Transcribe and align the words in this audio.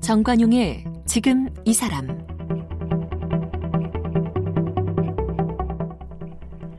정관용의 0.00 0.84
지금 1.06 1.48
이 1.64 1.72
사람. 1.72 2.06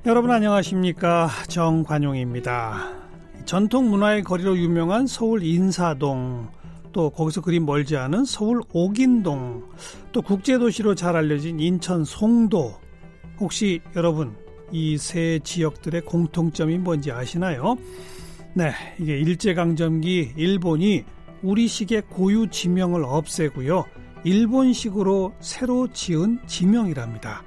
여러분 0.05 0.29
안녕하십니까? 0.29 1.29
정관용입니다. 1.47 2.91
전통 3.45 3.89
문화의 3.89 4.23
거리로 4.23 4.57
유명한 4.57 5.07
서울 5.07 5.43
인사동 5.43 6.50
또 6.96 7.09
거기서 7.09 7.41
그리 7.41 7.59
멀지 7.59 7.98
않은 7.98 8.23
서울 8.23 8.62
옥인동 8.71 9.64
또 10.14 10.21
국제도시로 10.21 10.95
잘 10.95 11.18
알려진 11.18 11.59
인천 11.59 12.05
송도 12.05 12.73
혹시 13.38 13.82
여러분 13.98 14.34
이 14.72 14.95
세 14.98 15.38
지역들의 15.44 16.05
공통점이 16.05 16.77
뭔지 16.77 17.12
아시나요? 17.12 17.77
네, 18.53 18.72
이게 18.98 19.20
일제강점기 19.20 20.36
일본이 20.38 21.03
우리식의 21.44 22.03
고유 22.09 22.48
지명을 22.50 23.03
없애고요. 23.03 23.84
일본식으로 24.23 25.34
새로 25.41 25.91
지은 25.91 26.39
지명이랍니다. 26.48 27.44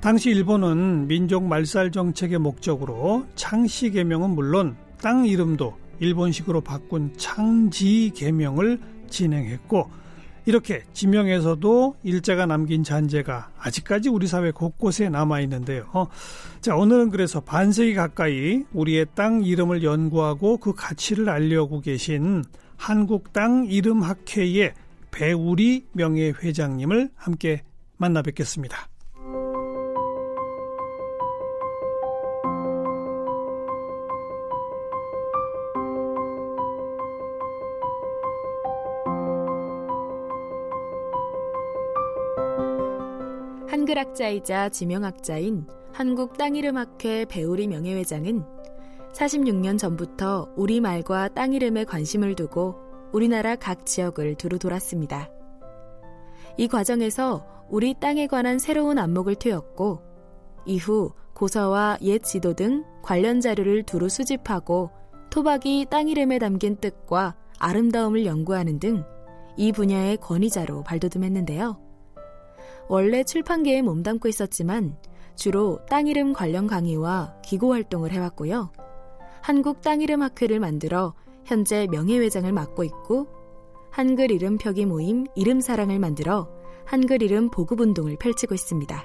당시 0.00 0.30
일본은 0.30 1.06
민족 1.06 1.44
말살 1.44 1.92
정책의 1.92 2.38
목적으로 2.38 3.26
창씨 3.36 3.92
개명은 3.92 4.30
물론 4.30 4.74
땅 5.00 5.24
이름도 5.24 5.81
일본식으로 6.02 6.60
바꾼 6.60 7.12
창지 7.16 8.10
개명을 8.14 8.80
진행했고 9.08 9.88
이렇게 10.44 10.82
지명에서도 10.92 11.96
일제가 12.02 12.46
남긴 12.46 12.82
잔재가 12.82 13.50
아직까지 13.56 14.08
우리 14.08 14.26
사회 14.26 14.50
곳곳에 14.50 15.08
남아 15.08 15.40
있는데요. 15.42 15.86
자, 16.60 16.74
오늘은 16.74 17.10
그래서 17.10 17.40
반세기 17.40 17.94
가까이 17.94 18.64
우리의 18.72 19.06
땅 19.14 19.44
이름을 19.44 19.84
연구하고 19.84 20.56
그 20.56 20.74
가치를 20.74 21.28
알려고 21.28 21.80
계신 21.80 22.44
한국 22.76 23.32
땅 23.32 23.66
이름 23.66 24.02
학회의 24.02 24.74
배우리 25.12 25.86
명예회장님을 25.92 27.10
함께 27.14 27.62
만나 27.96 28.22
뵙겠습니다. 28.22 28.88
한글학자이자 43.92 44.70
지명학자인 44.70 45.66
한국 45.92 46.38
땅이름학회 46.38 47.26
배우리 47.26 47.66
명예회장은 47.66 48.42
46년 49.12 49.78
전부터 49.78 50.54
우리말과 50.56 51.28
땅 51.28 51.52
이름에 51.52 51.84
관심을 51.84 52.34
두고 52.34 52.76
우리나라 53.12 53.54
각 53.54 53.84
지역을 53.84 54.36
두루 54.36 54.58
돌았습니다. 54.58 55.30
이 56.56 56.68
과정에서 56.68 57.46
우리 57.68 57.94
땅에 57.98 58.26
관한 58.26 58.58
새로운 58.58 58.98
안목을 58.98 59.34
트였고 59.34 60.00
이후 60.64 61.12
고서와 61.34 61.98
옛 62.00 62.22
지도 62.22 62.54
등 62.54 62.84
관련 63.02 63.40
자료를 63.40 63.82
두루 63.82 64.08
수집하고 64.08 64.90
토박이 65.30 65.86
땅 65.90 66.08
이름에 66.08 66.38
담긴 66.38 66.76
뜻과 66.76 67.36
아름다움을 67.58 68.24
연구하는 68.24 68.78
등 68.78 69.04
이 69.56 69.72
분야의 69.72 70.16
권위자로 70.18 70.82
발돋움했는데요. 70.82 71.91
원래 72.88 73.24
출판계에 73.24 73.82
몸담고 73.82 74.28
있었지만 74.28 74.96
주로 75.34 75.78
땅 75.88 76.06
이름 76.06 76.32
관련 76.32 76.66
강의와 76.66 77.36
기고 77.42 77.72
활동을 77.72 78.12
해왔고요. 78.12 78.70
한국 79.40 79.80
땅 79.82 80.00
이름 80.00 80.22
학회를 80.22 80.60
만들어 80.60 81.14
현재 81.44 81.86
명예회장을 81.90 82.50
맡고 82.52 82.84
있고 82.84 83.26
한글 83.90 84.30
이름 84.30 84.56
표기 84.56 84.86
모임 84.86 85.26
이름 85.34 85.60
사랑을 85.60 85.98
만들어 85.98 86.48
한글 86.84 87.22
이름 87.22 87.50
보급 87.50 87.80
운동을 87.80 88.16
펼치고 88.16 88.54
있습니다. 88.54 89.04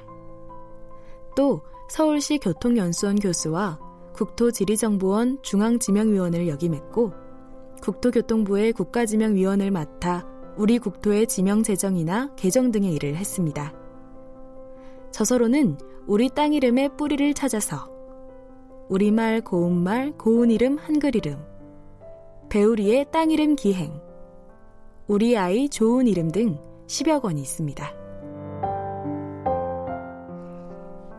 또 1.36 1.62
서울시 1.90 2.38
교통연수원 2.38 3.20
교수와 3.20 3.80
국토지리정보원 4.14 5.40
중앙지명위원을 5.44 6.48
역임했고 6.48 7.14
국토교통부의 7.82 8.74
국가지명위원을 8.74 9.72
맡아 9.72 10.26
우리 10.58 10.80
국토의 10.80 11.28
지명 11.28 11.62
제정이나 11.62 12.34
개정 12.36 12.72
등의 12.72 12.94
일을 12.96 13.16
했습니다. 13.16 13.74
저서로는 15.12 15.78
우리 16.08 16.30
땅 16.30 16.54
이름의 16.54 16.98
뿌리를 16.98 17.34
찾아서 17.36 17.90
우리말, 18.90 19.42
고운말, 19.42 20.14
고운 20.18 20.50
이름, 20.50 20.78
한글 20.78 21.16
이름, 21.16 21.38
배우리의 22.50 23.06
땅 23.12 23.30
이름 23.30 23.56
기행, 23.56 24.02
우리 25.08 25.38
아이 25.38 25.70
좋은 25.70 26.08
이름 26.08 26.32
등 26.32 26.58
10여 26.88 27.22
권이 27.22 27.40
있습니다. 27.42 27.94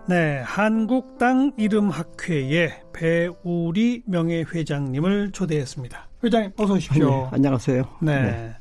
네, 0.09 0.41
한국 0.43 1.19
땅 1.19 1.53
이름 1.59 1.91
학회의 1.91 2.73
배우리 2.93 4.03
명예회장님을 4.07 5.33
초대했습니다. 5.33 6.09
회장님 6.25 6.53
어서 6.57 6.75
오십시오. 6.75 7.11
네, 7.11 7.29
안녕하세요. 7.31 7.85
네. 8.01 8.23
네. 8.23 8.55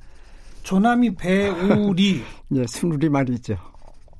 조남이 0.72 1.16
배우리. 1.16 2.22
네, 2.50 2.66
순우리 2.68 3.08
말이죠. 3.08 3.56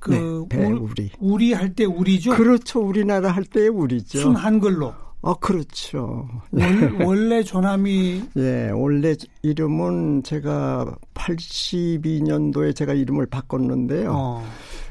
그 0.00 0.46
네, 0.48 0.56
배우리. 0.56 1.10
우리 1.18 1.52
할 1.52 1.74
때 1.74 1.84
우리죠? 1.84 2.34
그렇죠. 2.34 2.80
우리나라 2.80 3.30
할 3.32 3.44
때 3.44 3.68
우리죠. 3.68 4.18
순 4.18 4.34
한글로. 4.34 4.94
어, 5.20 5.34
그렇죠. 5.34 6.26
원, 6.52 7.02
원래 7.04 7.42
조남이 7.42 8.22
예, 8.38 8.70
원래 8.70 9.14
이름은 9.42 10.22
제가 10.22 10.96
82년도에 11.12 12.74
제가 12.74 12.94
이름을 12.94 13.26
바꿨는데요. 13.26 14.10
어. 14.14 14.44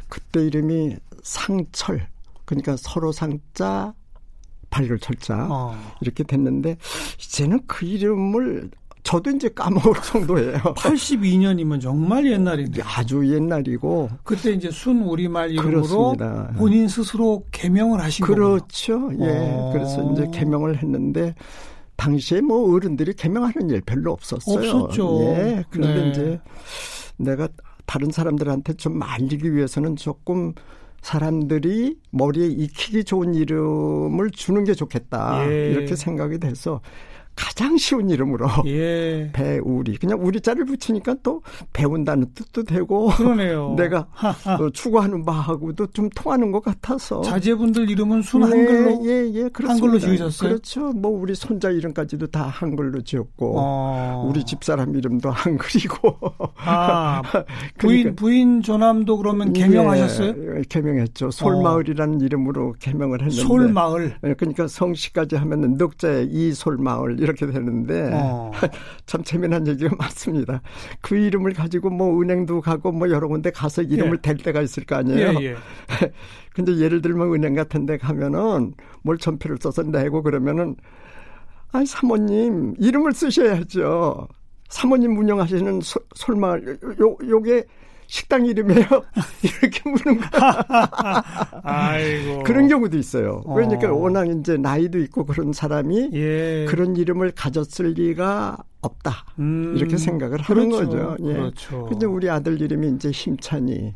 그때 0.10 0.46
이름이 0.46 0.96
상철. 1.24 2.08
그러니까 2.46 2.76
서로 2.78 3.12
상자 3.12 3.96
발굴 4.70 5.00
철자 5.00 5.48
어. 5.50 5.76
이렇게 6.02 6.24
됐는데 6.24 6.78
이제는 7.20 7.62
그 7.66 7.86
이름을 7.88 8.70
저도 9.08 9.30
이제 9.32 9.48
까먹을 9.48 9.94
정도예요. 10.02 10.58
82년이면 10.76 11.80
정말 11.80 12.30
옛날인데. 12.30 12.82
아주 12.84 13.26
옛날이고. 13.34 14.10
그때 14.24 14.52
이제 14.52 14.70
순 14.70 15.02
우리말 15.02 15.52
이름으로 15.52 15.72
그렇습니다. 15.72 16.52
본인 16.58 16.90
스스로 16.90 17.46
개명을 17.52 18.02
하신 18.02 18.26
거죠. 18.26 18.36
그렇죠. 18.36 19.10
예. 19.22 19.28
어. 19.30 19.70
그래서 19.72 20.12
이제 20.12 20.28
개명을 20.34 20.78
했는데 20.84 21.36
당시에 21.96 22.42
뭐 22.42 22.76
어른들이 22.76 23.14
개명하는 23.14 23.70
일 23.70 23.82
별로 23.82 24.12
없었어요. 24.12 24.72
없었죠. 24.72 25.22
예. 25.22 25.64
그런데 25.70 26.02
네. 26.02 26.10
이제 26.10 26.42
내가 27.16 27.48
다른 27.86 28.12
사람들한테 28.12 28.74
좀 28.74 29.02
알리기 29.02 29.56
위해서는 29.56 29.96
조금 29.96 30.54
사람들이 31.02 31.96
머리에 32.12 32.48
익히기 32.48 33.06
좋은 33.06 33.36
이름을 33.36 34.32
주는 34.32 34.66
게 34.66 34.74
좋겠다. 34.74 35.50
예. 35.50 35.72
이렇게 35.72 35.96
생각이 35.96 36.40
돼서 36.40 36.82
가장 37.38 37.78
쉬운 37.78 38.10
이름으로 38.10 38.48
예. 38.66 39.30
배우리 39.32 39.96
그냥 39.98 40.20
우리자를 40.20 40.66
붙이니까 40.66 41.16
또 41.22 41.42
배운다는 41.72 42.34
뜻도 42.34 42.64
되고 42.64 43.08
그러네요. 43.10 43.76
내가 43.78 44.08
어, 44.60 44.70
추구하는 44.72 45.24
바하고도 45.24 45.88
좀 45.88 46.10
통하는 46.10 46.52
것 46.52 46.62
같아서 46.62 47.22
자제분들 47.22 47.90
이름은 47.90 48.24
순 48.24 48.44
한글로 48.44 49.06
예, 49.06 49.10
예, 49.10 49.34
예 49.36 49.50
한글로 49.54 50.00
지으셨어요? 50.00 50.50
그렇죠. 50.50 50.92
뭐 50.94 51.12
우리 51.12 51.36
손자 51.36 51.70
이름까지도 51.70 52.28
다 52.28 52.48
한글로 52.48 53.02
지었고 53.04 53.54
어. 53.58 54.28
우리 54.28 54.44
집사람 54.44 54.96
이름도 54.96 55.30
한글이고 55.30 56.18
아 56.58 57.22
부인 57.78 58.02
그러니까, 58.02 58.16
부인 58.16 58.62
조남도 58.64 59.18
그러면 59.18 59.54
개명하셨어요? 59.54 60.30
예, 60.30 60.62
개명했죠. 60.68 61.30
솔마을이라는 61.30 62.16
어. 62.16 62.26
이름으로 62.26 62.74
개명을 62.80 63.22
했는데 63.22 63.44
솔마을 63.44 64.18
예, 64.26 64.34
그러니까 64.34 64.68
성씨까지 64.68 65.36
하면은 65.36 65.76
넉자에 65.76 66.24
이솔마을 66.24 67.27
이렇게 67.28 67.46
되는데 67.48 68.12
어. 68.14 68.52
참 69.06 69.24
재미난 69.24 69.68
얘기가 69.68 69.96
많습니다. 69.98 70.62
그 71.02 71.16
이름을 71.18 71.54
가지고 71.54 71.90
뭐 71.90 72.22
은행도 72.22 72.62
가고 72.62 72.92
뭐 72.92 73.10
여러 73.10 73.28
군데 73.28 73.52
가서 73.52 73.82
이름을 73.82 74.18
예. 74.18 74.22
댈 74.22 74.38
때가 74.38 74.62
있을 74.62 74.86
거 74.86 74.96
아니에요. 74.96 75.34
예, 75.40 75.46
예. 75.46 75.56
근데 76.54 76.78
예를 76.78 77.02
들면 77.02 77.34
은행 77.34 77.54
같은 77.54 77.86
데 77.86 77.98
가면은 77.98 78.74
뭘 79.04 79.18
전표를 79.18 79.58
써서 79.60 79.84
내고 79.84 80.24
그러면은 80.24 80.76
아니 81.72 81.86
사모님 81.86 82.76
이름을 82.80 83.14
쓰셔야죠. 83.14 84.28
사모님 84.70 85.18
운영하시는 85.18 85.82
소, 85.82 86.00
솔마을 86.16 86.80
요 87.00 87.18
요게 87.28 87.66
식당 88.08 88.46
이름이에요? 88.46 88.86
이렇게 89.44 89.90
묻는 89.90 90.20
거. 90.22 90.28
아이고. 91.64 92.44
그런 92.44 92.68
경우도 92.68 92.98
있어요. 92.98 93.42
어. 93.46 93.54
그러니까 93.54 93.94
워낙 93.94 94.28
이제 94.30 94.58
나이도 94.58 95.00
있고 95.00 95.26
그런 95.26 95.54
사람이 95.54 96.12
예. 96.14 96.66
그런 96.68 96.96
이름을 96.96 97.32
가졌을 97.36 97.94
리가 97.94 98.58
없다. 98.82 99.26
음. 99.40 99.76
이렇게 99.78 99.98
생각을 99.98 100.42
하는 100.42 100.70
그렇죠. 100.70 100.90
거죠. 100.90 101.18
예. 101.30 101.34
그렇죠. 101.34 101.86
근데 101.86 102.06
우리 102.06 102.30
아들 102.30 102.62
이름이 102.62 102.90
이제 102.96 103.12
힘찬이. 103.12 103.96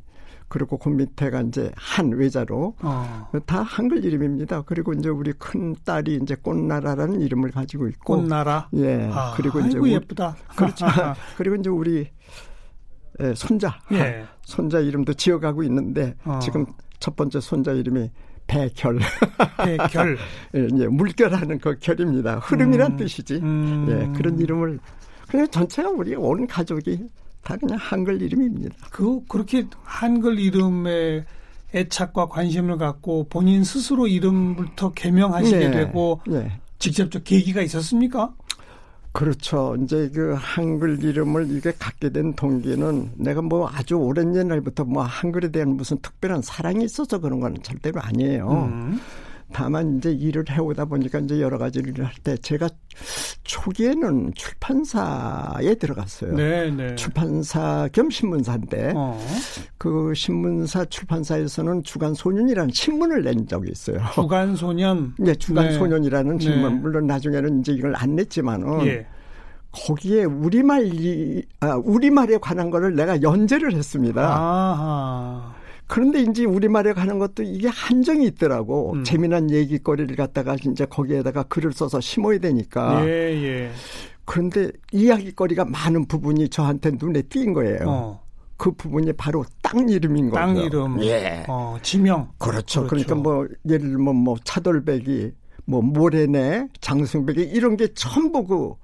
그리고 0.49 0.77
그 0.77 0.89
밑에가 0.89 1.43
이제 1.43 1.71
한 1.77 2.11
외자로 2.11 2.75
어. 2.81 3.31
다 3.45 3.61
한글 3.61 4.03
이름입니다. 4.03 4.63
그리고 4.63 4.91
이제 4.91 5.07
우리 5.07 5.31
큰 5.31 5.73
딸이 5.85 6.19
이제 6.21 6.35
꽃나라라는 6.35 7.21
이름을 7.21 7.51
가지고 7.51 7.87
있고 7.87 8.17
꽃나라. 8.17 8.67
예. 8.73 9.09
아, 9.13 9.33
그리고 9.37 9.61
이제 9.61 9.77
아이고, 9.77 9.87
예쁘다. 9.87 10.35
그렇죠. 10.57 10.85
그리고 11.37 11.55
이제 11.55 11.69
우리 11.69 11.99
예, 11.99 12.11
손자 13.35 13.79
예. 13.91 14.25
손자 14.43 14.79
이름도 14.79 15.13
지어가고 15.13 15.63
있는데 15.63 16.15
어. 16.25 16.39
지금 16.41 16.65
첫 16.99 17.15
번째 17.15 17.39
손자 17.39 17.71
이름이 17.71 18.09
배결. 18.47 18.99
배결. 19.57 20.17
예, 20.55 20.87
물결하는 20.87 21.59
그 21.59 21.77
결입니다. 21.79 22.39
흐름이란 22.39 22.93
음, 22.93 22.97
뜻이지. 22.97 23.35
음. 23.35 23.87
예, 23.89 24.17
그런 24.17 24.37
이름을 24.39 24.79
그냥 25.27 25.47
전체가 25.49 25.89
우리 25.89 26.15
온 26.15 26.45
가족이 26.45 27.07
다 27.43 27.55
그냥 27.55 27.77
한글 27.79 28.21
이름입니다. 28.21 28.75
그 28.91 29.25
그렇게 29.27 29.65
한글 29.83 30.39
이름에 30.39 31.23
애착과 31.73 32.27
관심을 32.27 32.77
갖고 32.77 33.27
본인 33.29 33.63
스스로 33.63 34.07
이름부터 34.07 34.91
개명하시게 34.91 35.57
네, 35.57 35.71
되고 35.71 36.19
네. 36.27 36.59
직접적 36.79 37.23
계기가 37.23 37.61
있었습니까? 37.61 38.33
그렇죠. 39.13 39.75
이제 39.83 40.09
그 40.13 40.35
한글 40.37 41.03
이름을 41.03 41.51
이게 41.51 41.73
갖게 41.77 42.09
된 42.09 42.33
동기는 42.33 43.11
내가 43.17 43.41
뭐 43.41 43.69
아주 43.69 43.95
오랜 43.95 44.35
옛날부터 44.35 44.85
뭐 44.85 45.03
한글에 45.03 45.49
대한 45.49 45.75
무슨 45.75 45.97
특별한 46.01 46.41
사랑이 46.41 46.85
있어서 46.85 47.19
그런 47.19 47.39
건 47.41 47.57
절대로 47.61 47.99
아니에요. 48.01 48.69
음. 48.71 48.99
다만 49.53 49.97
이제 49.97 50.11
일을 50.11 50.45
해오다 50.49 50.85
보니까 50.85 51.19
이제 51.19 51.41
여러 51.41 51.57
가지 51.57 51.79
일을 51.79 52.05
할 52.05 52.13
때 52.23 52.37
제가 52.37 52.69
초기에는 53.43 54.33
출판사에 54.35 55.75
들어갔어요. 55.75 56.35
네, 56.35 56.69
네. 56.71 56.95
출판사 56.95 57.87
겸 57.91 58.09
신문사인데 58.09 58.93
어. 58.95 59.19
그 59.77 60.13
신문사 60.15 60.85
출판사에서는 60.85 61.83
주간 61.83 62.13
소년이라는 62.13 62.71
신문을 62.73 63.23
낸 63.23 63.47
적이 63.47 63.71
있어요. 63.71 63.99
주간 64.13 64.55
소년. 64.55 65.13
네, 65.19 65.33
주간 65.35 65.67
네. 65.67 65.71
소년이라는 65.73 66.37
네. 66.37 66.43
신문. 66.43 66.81
물론 66.81 67.07
나중에는 67.07 67.61
이제 67.61 67.71
이걸 67.73 67.95
안 67.95 68.15
냈지만은 68.15 68.85
예. 68.85 69.07
거기에 69.71 70.25
우리말 70.25 70.93
이 70.93 71.43
아, 71.61 71.75
우리말에 71.75 72.37
관한 72.39 72.69
거를 72.69 72.93
내가 72.95 73.21
연재를 73.21 73.73
했습니다. 73.73 74.21
아하. 74.21 75.60
그런데 75.91 76.21
이제 76.21 76.45
우리말에 76.45 76.93
가는 76.93 77.19
것도 77.19 77.43
이게 77.43 77.67
한정이 77.67 78.25
있더라고. 78.27 78.93
음. 78.93 79.03
재미난 79.03 79.51
얘기거리를 79.51 80.15
갖다가 80.15 80.55
진짜 80.55 80.85
거기에다가 80.85 81.43
글을 81.43 81.73
써서 81.73 81.99
심어야 81.99 82.39
되니까. 82.39 83.05
예, 83.05 83.09
예. 83.09 83.71
그런데 84.23 84.71
이야기거리가 84.93 85.65
많은 85.65 86.05
부분이 86.05 86.47
저한테 86.47 86.91
눈에 86.91 87.23
띈 87.23 87.51
거예요. 87.51 87.79
어. 87.87 88.23
그 88.55 88.71
부분이 88.71 89.11
바로 89.13 89.43
땅 89.61 89.89
이름인 89.89 90.29
거죠. 90.29 90.39
땅 90.39 90.55
이름. 90.55 91.03
예. 91.03 91.43
어, 91.49 91.75
지명. 91.81 92.29
그렇죠. 92.37 92.87
그렇죠. 92.87 92.87
그러니까 92.87 93.15
뭐 93.15 93.45
예를 93.67 93.89
들면 93.89 94.15
뭐 94.15 94.37
차돌배기, 94.45 95.33
뭐 95.65 95.81
모래내, 95.81 96.69
장승배기 96.79 97.41
이런 97.41 97.75
게 97.75 97.89
전부 97.93 98.47
그 98.47 98.75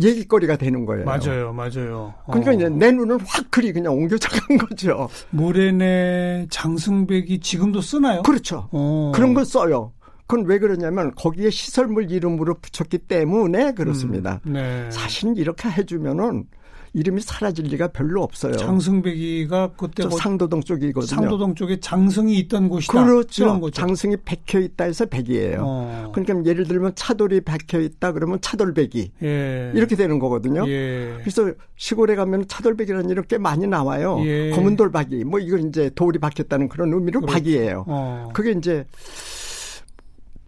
얘기거리가 0.00 0.56
되는 0.56 0.84
거예요. 0.86 1.04
맞아요, 1.04 1.52
맞아요. 1.52 2.14
그러니까 2.26 2.50
어. 2.50 2.54
이제 2.54 2.68
내 2.68 2.90
눈은 2.92 3.20
확 3.20 3.50
그리 3.50 3.72
그냥 3.72 3.94
옮겨져간 3.94 4.58
거죠. 4.68 5.08
모래내 5.30 6.46
장승백이 6.50 7.40
지금도 7.40 7.80
쓰나요? 7.80 8.22
그렇죠. 8.22 8.68
어. 8.72 9.12
그런 9.14 9.34
걸 9.34 9.44
써요. 9.44 9.92
그건 10.26 10.46
왜 10.46 10.58
그러냐면 10.60 11.12
거기에 11.16 11.50
시설물 11.50 12.10
이름으로 12.10 12.54
붙였기 12.60 12.98
때문에 12.98 13.72
그렇습니다. 13.72 14.40
음, 14.46 14.52
네. 14.52 14.88
사실 14.90 15.36
이렇게 15.36 15.68
해주면은 15.68 16.44
이름이 16.92 17.20
사라질 17.20 17.66
리가 17.66 17.88
별로 17.88 18.22
없어요. 18.22 18.56
장승배기가 18.56 19.72
그때 19.76 20.06
뭐 20.06 20.18
상도동 20.18 20.62
쪽이거든요. 20.62 21.06
상도동 21.06 21.54
쪽에 21.54 21.78
장승이 21.78 22.36
있던 22.40 22.68
곳이다. 22.68 23.04
그렇죠. 23.04 23.70
장승이 23.70 24.16
백혀 24.24 24.60
있다 24.60 24.84
해서 24.84 25.06
백이에요. 25.06 25.62
어. 25.64 26.12
그러니까 26.12 26.50
예를 26.50 26.66
들면 26.66 26.92
차돌이 26.96 27.42
백혀 27.42 27.80
있다 27.80 28.12
그러면 28.12 28.40
차돌배기 28.40 29.12
예. 29.22 29.72
이렇게 29.74 29.94
되는 29.94 30.18
거거든요. 30.18 30.68
예. 30.68 31.14
그래서 31.20 31.52
시골에 31.76 32.16
가면 32.16 32.48
차돌배기라는 32.48 33.08
이름 33.10 33.24
꽤 33.28 33.38
많이 33.38 33.66
나와요. 33.66 34.20
예. 34.24 34.50
검은 34.50 34.76
돌박이 34.76 35.24
뭐 35.24 35.38
이건 35.38 35.68
이제 35.68 35.90
돌이 35.94 36.18
박혔다는 36.18 36.68
그런 36.68 36.92
의미로 36.92 37.20
그렇죠. 37.20 37.32
박이에요. 37.32 37.84
어. 37.86 38.28
그게 38.32 38.50
이제 38.50 38.84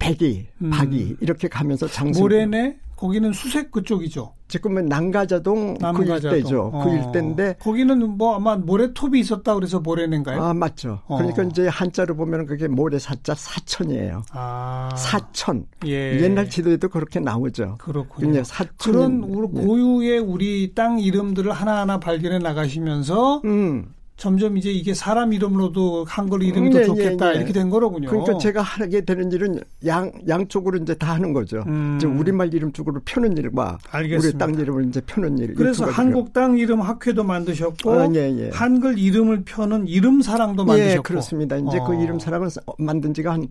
백이, 0.03 0.47
음. 0.63 0.71
박이 0.71 1.17
이렇게 1.21 1.47
가면서 1.47 1.87
장승 1.87 2.23
모래내 2.23 2.77
거기는 2.97 3.33
수색 3.33 3.71
그쪽이죠. 3.71 4.33
지금은 4.49 4.87
남가자동. 4.87 5.79
그 5.79 6.05
일대죠. 6.05 6.71
그 6.71 6.77
어. 6.77 6.85
그 6.85 6.91
일대인데 6.91 7.57
거기는 7.61 8.17
뭐 8.17 8.37
아마 8.37 8.57
모래톱이 8.57 9.19
있었다 9.19 9.55
그래서 9.55 9.81
모래낸가요? 9.81 10.43
아 10.43 10.55
맞죠. 10.55 11.01
어. 11.07 11.17
그러니까 11.17 11.43
이제 11.45 11.67
한자로 11.69 12.17
보면 12.17 12.47
그게 12.47 12.69
모래 12.69 12.99
사자 12.99 13.35
사천이에요. 13.35 14.23
아. 14.33 14.91
사천. 14.97 15.67
예. 15.87 16.21
옛날 16.21 16.49
지도에도 16.51 16.89
그렇게 16.89 17.19
나오죠. 17.19 17.77
그렇군요. 17.79 18.45
사천. 18.45 18.69
그런 18.79 19.23
우리 19.25 19.49
고유의 19.49 20.19
우리 20.19 20.73
땅 20.75 20.99
이름들을 21.01 21.51
하나하나 21.51 21.99
발견해 21.99 22.39
나가시면서 22.39 23.43
음. 23.45 23.95
점점 24.17 24.57
이제 24.57 24.71
이게 24.71 24.95
사람 24.95 25.33
이름으로도 25.33 26.05
한글 26.07 26.43
이름이 26.43 26.71
더 26.71 26.79
네, 26.79 26.85
좋겠다 26.85 27.27
네, 27.27 27.33
네. 27.33 27.39
이렇게 27.39 27.53
된 27.53 27.71
거로군요. 27.71 28.09
그러니까 28.09 28.39
제가 28.39 28.63
하게 28.63 29.01
되는 29.01 29.33
일은 29.33 29.61
양 29.87 30.13
양쪽으로 30.29 30.79
이제 30.79 30.95
다 30.95 31.15
하는 31.15 31.33
거죠. 31.33 31.65
음. 31.67 31.97
이제 31.97 32.07
우리말 32.07 32.55
이름 32.55 32.73
쪽으로 32.73 33.01
펴는 33.05 33.37
일과 33.37 33.79
알겠습니다. 33.91 34.45
우리 34.45 34.53
땅 34.53 34.61
이름을 34.61 34.87
이제 34.87 35.01
펴는 35.01 35.39
일. 35.39 35.55
그래서 35.55 35.87
한국 35.87 36.33
땅 36.33 36.57
이름 36.57 36.83
학회도 36.83 37.25
만드셨고 37.25 37.93
아, 37.93 38.09
예, 38.15 38.31
예. 38.39 38.51
한글 38.53 38.99
이름을 38.99 39.43
펴는 39.45 39.89
이름 39.89 40.23
사랑도 40.23 40.65
만드셨고. 40.65 40.93
예, 40.93 40.99
그렇습니다. 40.99 41.57
이제 41.57 41.79
그 41.79 41.85
어. 41.85 41.87
그 41.89 42.03
이름 42.03 42.19
사랑을 42.19 42.49
만든 42.79 43.13
지가 43.15 43.33
한한 43.33 43.49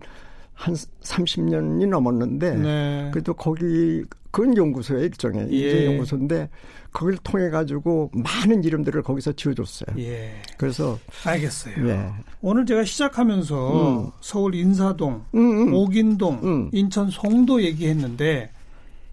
30년이 1.04 1.88
넘었는데 1.88 2.56
네. 2.56 3.10
그래도 3.12 3.34
거기 3.34 4.04
그건 4.31 4.56
연구소의 4.56 5.04
일종의 5.04 5.51
예. 5.51 5.86
연구소인데 5.86 6.50
그걸 6.92 7.18
통해 7.18 7.50
가지고 7.50 8.10
많은 8.13 8.63
이름들을 8.63 9.01
거기서 9.04 9.33
지어줬어요. 9.33 9.98
예. 10.00 10.33
그래서 10.57 10.98
알겠어요. 11.25 11.88
예. 11.89 12.10
오늘 12.42 12.66
제가 12.66 12.83
시작하면서 12.86 14.06
음. 14.06 14.12
서울 14.22 14.56
인사동, 14.56 15.25
음, 15.36 15.39
음. 15.39 15.74
오긴동, 15.74 16.39
음. 16.44 16.69
인천 16.72 17.10
송도 17.10 17.63
얘기했는데 17.63 18.51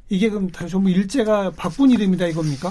이게 0.08 0.30
그럼 0.30 0.50
전부 0.50 0.88
일제가 0.88 1.52
바꾼 1.56 1.90
이름이다 1.90 2.26
이겁니까? 2.28 2.70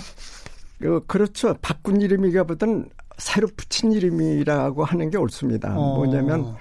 그, 0.80 1.04
그렇죠. 1.06 1.56
바꾼 1.62 2.02
이름이가보다는 2.02 2.90
새로 3.18 3.48
붙인 3.56 3.92
이름이라고 3.92 4.84
하는 4.84 5.10
게 5.10 5.18
옳습니다. 5.18 5.78
어. 5.78 5.96
뭐냐면 5.96 6.56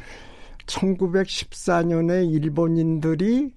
1914년에 0.66 2.30
일본인들이 2.32 3.52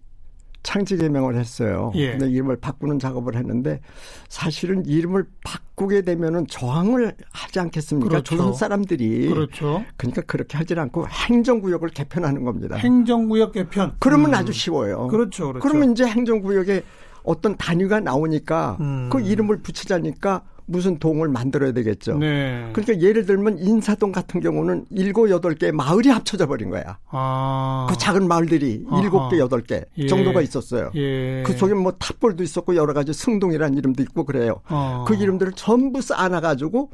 창지 0.64 0.98
개명을 0.98 1.36
했어요. 1.36 1.92
예. 1.96 2.12
근데 2.12 2.30
이름을 2.30 2.58
바꾸는 2.58 3.00
작업을 3.00 3.36
했는데 3.36 3.80
사실은 4.28 4.86
이름을 4.86 5.26
바꾸게 5.44 6.02
되면은 6.02 6.48
저항을 6.48 7.16
하지 7.32 7.60
않겠습니까? 7.60 8.10
그렇죠. 8.10 8.36
조선 8.36 8.54
사람들이. 8.54 9.30
그렇죠. 9.30 9.84
그러니까 9.98 10.22
그렇게 10.24 10.58
하지 10.58 10.74
않고 10.76 11.08
행정구역을 11.08 11.90
개편하는 11.90 12.44
겁니다. 12.44 12.76
행정구역 12.76 13.54
개편. 13.54 13.96
그러면 14.00 14.32
음. 14.32 14.36
아주 14.36 14.52
쉬워요. 14.52 15.08
그렇죠. 15.08 15.48
그렇죠. 15.48 15.60
그러면 15.68 15.94
이제 15.94 16.06
행정구역에 16.06 16.84
어떤 17.24 17.58
단위가 17.58 18.00
나오니까 18.00 18.78
음. 18.80 19.10
그 19.12 19.22
이름을 19.22 19.62
붙이자니까 19.62 20.44
무슨 20.70 21.00
동을 21.00 21.28
만들어야 21.28 21.72
되겠죠. 21.72 22.18
네. 22.18 22.70
그러니까 22.74 23.06
예를 23.06 23.26
들면 23.26 23.58
인사동 23.60 24.12
같은 24.12 24.40
경우는 24.40 24.86
일곱 24.92 25.30
여덟 25.30 25.56
개 25.56 25.72
마을이 25.72 26.10
합쳐져 26.10 26.48
버린 26.48 26.70
거야. 26.70 27.00
아. 27.10 27.88
그 27.90 27.98
작은 27.98 28.28
마을들이 28.28 28.86
일곱 29.02 29.30
개 29.30 29.40
여덟 29.40 29.62
개 29.62 29.84
예. 29.98 30.08
정도가 30.08 30.42
있었어요. 30.42 30.92
예. 30.96 31.44
그 31.46 31.54
속에 31.54 31.74
뭐 31.74 31.92
탑볼도 31.94 32.44
있었고 32.44 32.76
여러 32.76 32.94
가지 32.94 33.14
승동이라는 33.14 33.78
이름도 33.78 34.04
있고 34.04 34.26
그래요. 34.26 34.62
아. 34.68 35.06
그 35.08 35.16
이름들을 35.16 35.54
전부 35.54 36.02
쌓아놔가지고 36.02 36.92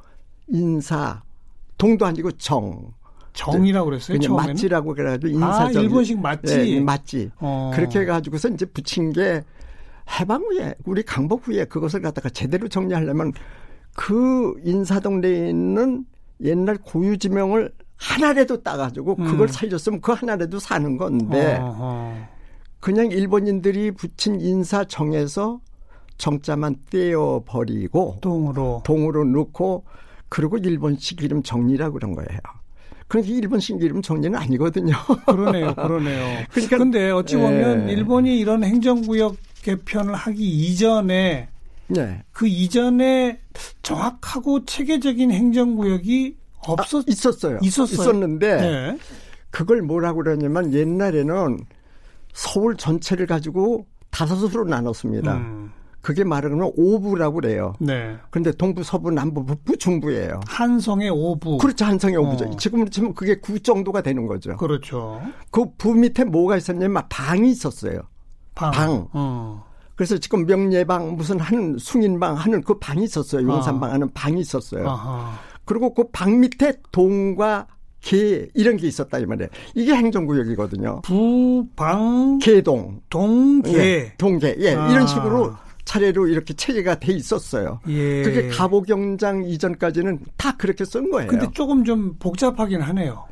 인사 0.50 1.22
동도 1.78 2.06
아니고 2.06 2.32
정. 2.34 2.94
정이라고 3.34 3.86
그랬어요. 3.90 4.18
그냥 4.18 4.36
맞지라고 4.38 4.94
그래가지고 4.96 5.28
인사정. 5.28 5.68
아, 5.68 5.70
일본식 5.72 6.22
맞지. 6.22 6.56
네, 6.56 6.80
맞지. 6.80 7.32
어. 7.40 7.72
그렇게 7.76 8.00
해가지고서 8.00 8.48
이제 8.48 8.66
붙인 8.66 9.12
게 9.12 9.44
해방 10.20 10.42
후에 10.44 10.76
우리 10.86 11.04
강복 11.04 11.48
후에 11.48 11.66
그것을 11.66 12.02
갖다가 12.02 12.30
제대로 12.30 12.68
정리하려면 12.68 13.34
그 13.96 14.54
인사동 14.64 15.22
내에 15.22 15.50
있는 15.50 16.06
옛날 16.42 16.78
고유 16.78 17.18
지명을 17.18 17.72
하나라도 17.96 18.62
따가지고 18.62 19.16
음. 19.18 19.26
그걸 19.26 19.48
살렸으면 19.48 20.02
그 20.02 20.12
하나라도 20.12 20.60
사는 20.60 20.98
건데 20.98 21.58
어허. 21.62 22.14
그냥 22.82 23.10
일본인들이 23.10 23.92
붙인 23.92 24.40
인사 24.42 24.84
정에서 24.84 25.62
정자만 26.18 26.76
떼어 26.90 27.44
버리고 27.46 28.18
동으로 28.22 28.82
동으로 28.86 29.24
넣고 29.24 29.86
그리고 30.30 30.58
일본식 30.58 31.24
이름 31.24 31.42
정리라 31.42 31.90
그런 31.92 32.14
거예요. 32.14 32.40
그러니까 33.08 33.34
일본식 33.34 33.82
이름 33.82 34.02
정리는 34.02 34.38
아니거든요. 34.38 34.94
그러네요, 35.26 35.74
그러네요. 35.76 36.44
그러니까 36.52 36.78
근데 36.78 37.12
어찌 37.12 37.38
보면 37.38 37.88
예. 37.88 37.94
일본이 37.94 38.38
이런 38.38 38.64
행정구역 38.64 39.38
개편을 39.62 40.14
하기 40.14 40.44
이전에 40.44 41.50
네. 41.88 42.24
그 42.32 42.48
이전에 42.48 43.40
정확하고 43.84 44.66
체계적인 44.66 45.32
행정구역이 45.32 46.38
없었 46.68 47.02
아, 47.02 47.04
있었어요. 47.08 47.60
있었어요. 47.62 48.02
있었는데 48.02 48.56
네. 48.58 48.98
그걸 49.52 49.82
뭐라고 49.82 50.24
그러냐면 50.24 50.74
옛날에는 50.74 51.60
서울 52.34 52.76
전체를 52.76 53.28
가지고 53.28 53.86
다섯으로 54.10 54.66
나눴습니다. 54.66 55.36
음. 55.38 55.72
그게 56.02 56.24
말하면 56.24 56.72
오부라고 56.76 57.36
그래요. 57.42 57.74
네. 57.80 58.16
그런데 58.30 58.52
동부, 58.52 58.84
서부, 58.84 59.10
남부, 59.10 59.44
북부, 59.44 59.76
중부예요. 59.78 60.40
한성의 60.48 61.10
오부. 61.10 61.58
그렇죠. 61.58 61.86
한성의 61.86 62.18
오부죠. 62.18 62.46
어. 62.46 62.56
지금 62.58 62.88
지금 62.90 63.14
그게 63.16 63.40
구 63.40 63.60
정도가 63.60 64.02
되는 64.02 64.28
거죠. 64.28 64.56
그렇죠. 64.58 65.20
그 65.50 65.66
부 65.78 65.96
밑에 65.96 66.24
뭐가 66.24 66.58
있었냐면 66.58 67.04
방이 67.10 67.50
있었어요. 67.50 68.02
방. 68.54 68.72
방. 68.72 69.08
어. 69.14 69.64
그래서 69.96 70.18
지금 70.18 70.46
명예방 70.46 71.16
무슨 71.16 71.40
하는 71.40 71.78
숭인방 71.78 72.36
하는 72.36 72.62
그 72.62 72.78
방이 72.80 73.04
있었어요. 73.06 73.48
용산방 73.48 73.90
아. 73.90 73.94
하는 73.94 74.12
방이 74.14 74.42
있었어요. 74.42 74.88
아하. 74.90 75.40
그리고 75.66 75.94
그 75.94 76.04
방 76.12 76.40
밑에 76.40 76.74
동과 76.92 77.68
개 78.02 78.48
이런 78.54 78.78
게 78.78 78.88
있었다 78.88 79.18
이 79.20 79.26
말이에요. 79.26 79.50
이게 79.74 79.94
행정구역이거든요. 79.96 81.02
부방 81.04 82.40
개동 82.40 83.02
동계 83.10 83.74
예, 83.74 84.14
동계 84.18 84.56
예 84.60 84.76
아. 84.76 84.92
이런 84.92 85.08
식으로 85.08 85.54
차례로 85.86 86.28
이렇게 86.28 86.54
체계가 86.54 87.00
돼 87.00 87.14
있었어요. 87.14 87.80
예. 87.88 88.24
그게 88.24 88.48
가보경장 88.50 89.44
이전까지는 89.46 90.20
다 90.38 90.56
그렇게 90.58 90.84
쓴 90.86 91.10
거예요. 91.12 91.28
근데 91.30 91.48
조금 91.52 91.84
좀 91.84 92.16
복잡하긴 92.20 92.82
하네요. 92.82 93.26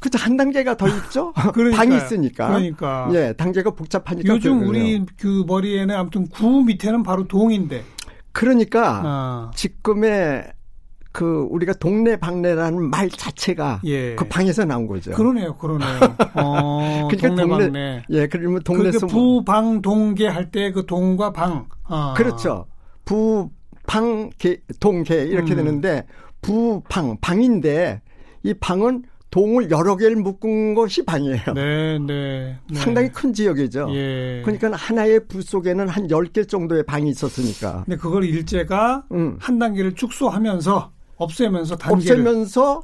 그죠 0.00 0.18
한 0.18 0.36
단계가 0.36 0.76
더 0.76 0.88
있죠. 0.88 1.32
방이 1.76 1.96
있으니까. 1.96 2.48
그러니까. 2.48 3.08
예, 3.12 3.32
단계가 3.36 3.70
복잡하니까. 3.72 4.32
요즘 4.34 4.66
우리 4.66 5.04
그 5.18 5.44
머리에는 5.46 5.94
아무튼 5.94 6.26
구 6.28 6.62
밑에는 6.64 7.02
바로 7.02 7.26
동인데. 7.28 7.82
그러니까 8.32 9.02
아. 9.04 9.50
지금의 9.54 10.52
그 11.12 11.46
우리가 11.50 11.72
동네 11.74 12.16
방네라는 12.16 12.88
말 12.88 13.10
자체가 13.10 13.80
예. 13.84 14.14
그 14.14 14.26
방에서 14.28 14.64
나온 14.64 14.86
거죠. 14.86 15.10
그러네요, 15.10 15.56
그러네요. 15.56 15.88
어, 16.34 17.08
그러니까 17.10 17.28
동네, 17.28 17.42
동네 17.42 17.64
방네. 17.66 18.02
예, 18.10 18.26
그러면 18.28 18.62
동네에서 18.62 19.08
부방 19.08 19.82
동계 19.82 20.28
할 20.28 20.50
때 20.52 20.70
그 20.72 20.86
동과 20.86 21.32
방. 21.32 21.66
아. 21.84 22.14
그렇죠. 22.16 22.66
부방 23.04 24.30
동계 24.78 25.24
이렇게 25.24 25.52
음. 25.54 25.56
되는데 25.56 26.06
부방 26.40 27.18
방인데 27.20 28.00
이 28.44 28.54
방은 28.54 29.02
동을 29.30 29.70
여러 29.70 29.96
개를 29.96 30.16
묶은 30.16 30.74
것이 30.74 31.04
방이에요. 31.04 31.52
네, 31.54 31.98
네, 31.98 32.58
네. 32.68 32.74
상당히 32.74 33.10
큰 33.10 33.32
지역이죠. 33.32 33.88
예. 33.92 34.42
그러니까 34.44 34.72
하나의 34.72 35.26
부 35.28 35.40
속에는 35.40 35.88
한 35.88 36.08
10개 36.08 36.48
정도의 36.48 36.84
방이 36.84 37.08
있었으니까. 37.10 37.84
근데 37.84 37.96
그걸 37.96 38.24
일제가 38.24 39.04
음. 39.12 39.36
한 39.38 39.58
단계를 39.58 39.94
축소하면서 39.94 40.90
없애면서 41.16 41.76
단계를 41.76 42.20
없애면서 42.20 42.82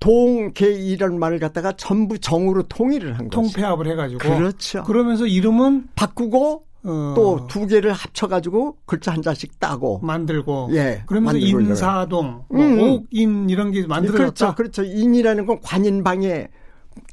동계 0.00 0.72
이런 0.72 1.18
말을 1.18 1.38
갖다가 1.38 1.72
전부 1.72 2.18
정으로 2.18 2.64
통일을 2.64 3.18
한 3.18 3.28
거죠. 3.28 3.42
통폐합을 3.42 3.86
해 3.86 3.94
가지고. 3.94 4.18
그렇죠. 4.18 4.82
그러면서 4.82 5.26
이름은 5.26 5.88
바꾸고 5.94 6.64
어. 6.82 7.12
또두 7.14 7.66
개를 7.66 7.92
합쳐가지고 7.92 8.78
글자 8.86 9.12
한 9.12 9.22
자씩 9.22 9.58
따고 9.60 9.98
만들고. 10.02 10.70
예. 10.72 11.02
그러면서 11.06 11.38
인사동, 11.38 12.44
뭐 12.48 12.60
음. 12.64 12.80
옥인 12.80 13.50
이런 13.50 13.70
게 13.70 13.86
만들어졌다. 13.86 14.54
그렇죠. 14.54 14.54
그렇죠. 14.54 14.82
인이라는 14.84 15.46
건 15.46 15.60
관인방에 15.62 16.48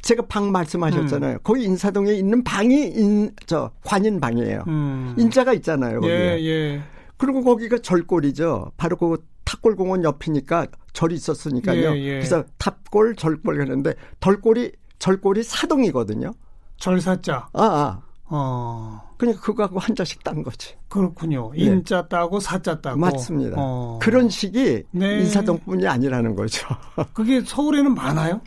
제가 0.02 0.24
방 0.28 0.52
말씀하셨잖아요. 0.52 1.34
음. 1.36 1.40
거기 1.44 1.64
인사동에 1.64 2.14
있는 2.14 2.44
방이 2.44 2.88
인 2.96 3.32
저 3.46 3.72
관인방이에요. 3.84 4.64
음. 4.68 5.16
인자가 5.18 5.54
있잖아요. 5.54 6.02
거기에. 6.02 6.40
예, 6.40 6.46
예. 6.46 6.82
그리고 7.18 7.44
거기가 7.44 7.78
절골이죠. 7.80 8.72
바로 8.78 8.96
그 8.98 9.24
탑골공원 9.46 10.04
옆이니까 10.04 10.68
절이 10.94 11.16
있었으니까요. 11.16 11.96
예, 11.96 11.98
예. 11.98 12.12
그래서 12.16 12.44
탑골, 12.58 13.16
절골 13.16 13.62
하는데 13.62 13.94
덜골이 14.20 14.72
절골이 15.00 15.44
사동이거든요. 15.44 16.32
절사자. 16.78 17.48
아, 17.54 17.64
아. 17.64 18.02
어. 18.26 19.07
그러니까 19.18 19.42
그거하고 19.42 19.80
한 19.80 19.96
자씩 19.96 20.24
딴 20.24 20.44
거지. 20.44 20.76
그렇군요. 20.88 21.52
예. 21.58 21.64
인자 21.64 22.04
네. 22.04 22.08
따고 22.10 22.40
사자 22.40 22.80
따고. 22.80 23.00
맞습니다. 23.00 23.56
어. 23.58 24.00
그런 24.02 24.30
식이 24.30 24.84
네. 24.92 25.20
인사동뿐이 25.20 25.88
아니라는 25.88 26.36
거죠. 26.36 26.68
그게 27.14 27.42
서울에는 27.42 27.94
많아요? 27.96 28.42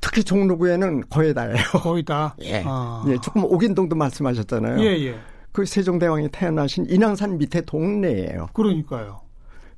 특히 0.00 0.22
종로구에는 0.22 1.08
거의 1.10 1.34
다예요. 1.34 1.56
거의 1.82 2.04
다. 2.04 2.36
예. 2.42 2.62
아. 2.64 3.04
예. 3.08 3.18
조금 3.20 3.44
오긴동도 3.44 3.96
말씀하셨잖아요. 3.96 4.80
예, 4.80 5.06
예. 5.06 5.18
그 5.50 5.64
세종대왕이 5.64 6.28
태어나신 6.30 6.86
인왕산 6.88 7.38
밑에 7.38 7.62
동네예요. 7.62 8.48
그러니까요. 8.52 9.22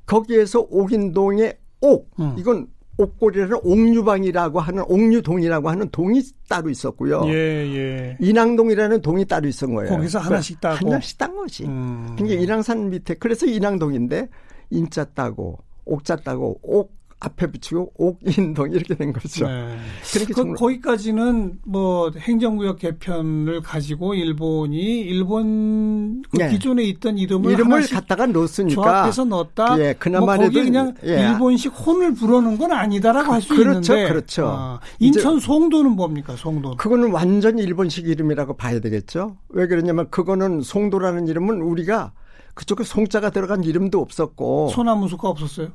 거기에서 0.06 0.66
옥인동의 0.70 1.56
옥 1.80 2.10
음. 2.18 2.34
이건 2.36 2.66
옥골이라는 2.98 3.60
옥류방이라고 3.62 4.60
하는 4.60 4.82
옥류동이라고 4.88 5.70
하는 5.70 5.88
동이 5.90 6.20
따로 6.48 6.68
있었고요. 6.68 7.22
예, 7.26 7.32
예. 7.32 8.16
인왕동이라는 8.20 9.00
동이 9.02 9.24
따로 9.24 9.48
있었던 9.48 9.74
거예요. 9.74 9.90
거기서 9.90 10.18
하나씩 10.18 10.60
따고 10.60 10.86
하나씩 10.86 11.16
딴 11.16 11.34
거지. 11.34 11.64
음. 11.64 12.14
그러니까 12.16 12.40
인왕산 12.40 12.90
밑에 12.90 13.14
그래서 13.14 13.46
인왕동인데 13.46 14.28
인자 14.70 15.04
따고 15.14 15.58
옥자 15.84 16.16
따고 16.16 16.58
옥 16.62 16.97
앞에 17.20 17.50
붙이고 17.50 17.92
옥인동 17.96 18.70
이렇게 18.70 18.94
된 18.94 19.12
거죠. 19.12 19.48
네. 19.48 19.76
그렇게 20.12 20.32
그, 20.32 20.54
거기까지는 20.54 21.58
뭐 21.64 22.12
행정구역 22.16 22.78
개편을 22.78 23.60
가지고 23.62 24.14
일본이 24.14 25.00
일본 25.00 26.22
그 26.30 26.36
네. 26.36 26.48
기존에 26.50 26.84
있던 26.84 27.18
이름을 27.18 27.52
이름을 27.52 27.88
갖다가 27.88 28.26
넣었으니까 28.26 28.74
조합해서 28.74 29.24
넣었다. 29.24 29.78
예, 29.80 29.94
그나마 29.98 30.36
뭐 30.36 30.44
거기 30.44 30.62
그냥 30.62 30.94
예. 31.04 31.20
일본식 31.22 31.72
혼을 31.72 32.14
부르는 32.14 32.56
건 32.56 32.70
아니다라고 32.70 33.32
할수 33.32 33.48
그렇죠, 33.48 33.94
있는데. 33.94 34.08
그렇죠. 34.08 34.46
아, 34.46 34.80
인천 35.00 35.40
송도는 35.40 35.92
뭡니까? 35.92 36.36
송도. 36.36 36.76
그거는 36.76 37.10
완전히 37.10 37.62
일본식 37.62 38.06
이름이라고 38.06 38.56
봐야 38.56 38.78
되겠죠. 38.78 39.36
왜 39.48 39.66
그러냐면 39.66 40.08
그거는 40.10 40.60
송도라는 40.60 41.26
이름은 41.26 41.62
우리가 41.62 42.12
그쪽에 42.54 42.84
송자가 42.84 43.30
들어간 43.30 43.64
이름도 43.64 44.00
없었고 44.00 44.70
소나무 44.70 45.08
숲가 45.08 45.28
없었어요? 45.28 45.68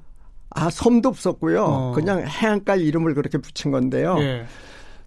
아, 0.55 0.69
섬도 0.69 1.09
없었고요. 1.09 1.63
어. 1.63 1.91
그냥 1.93 2.25
해안가 2.25 2.75
이름을 2.75 3.13
그렇게 3.13 3.37
붙인 3.37 3.71
건데요. 3.71 4.15
예. 4.19 4.45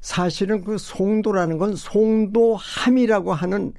사실은 0.00 0.62
그 0.64 0.78
송도라는 0.78 1.58
건 1.58 1.74
송도함이라고 1.74 3.32
하는 3.32 3.72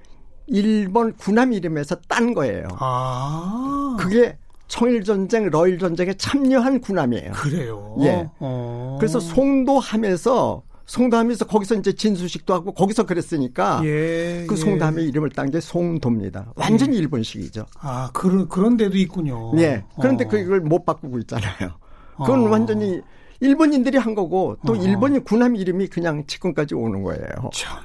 일본 0.48 1.14
군함 1.14 1.54
이름에서 1.54 1.96
딴 2.08 2.34
거예요. 2.34 2.68
아. 2.80 3.96
그게 4.00 4.38
청일 4.68 5.04
전쟁, 5.04 5.50
러일 5.50 5.80
전쟁에 5.80 6.14
참여한 6.14 6.82
군함이에요. 6.82 7.32
그래요? 7.32 7.96
예. 8.02 8.30
어. 8.40 8.98
그래서 9.00 9.20
송도함에서 9.20 10.64
송담에서 10.88 11.46
거기서 11.46 11.76
이제 11.76 11.92
진수식도 11.94 12.54
하고 12.54 12.74
거기서 12.74 13.06
그랬으니까 13.06 13.82
예, 13.84 14.46
그 14.48 14.56
송담의 14.56 15.04
예. 15.04 15.10
이름을 15.10 15.30
딴 15.32 15.52
게 15.52 15.60
송도입니다. 15.62 16.54
완전히 16.56 16.96
예. 16.96 17.00
일본식이죠. 17.00 17.66
아 17.80 18.10
그런 18.14 18.48
그런 18.50 18.76
데도 18.76 18.98
있군요. 18.98 19.54
네. 19.54 19.86
그런데 20.00 20.26
어. 20.26 20.28
그걸 20.28 20.62
못 20.62 20.86
바꾸고 20.86 21.20
있잖아요. 21.20 21.78
그건 22.18 22.48
어. 22.48 22.50
완전히 22.50 23.02
일본인들이 23.40 23.98
한 23.98 24.16
거고 24.16 24.58
또 24.66 24.74
어. 24.74 24.76
일본인 24.76 25.24
군함 25.24 25.56
이름이 25.56 25.88
그냥 25.88 26.24
지금까지 26.26 26.76
오는 26.76 27.04
거예요. 27.04 27.28
참. 27.54 27.78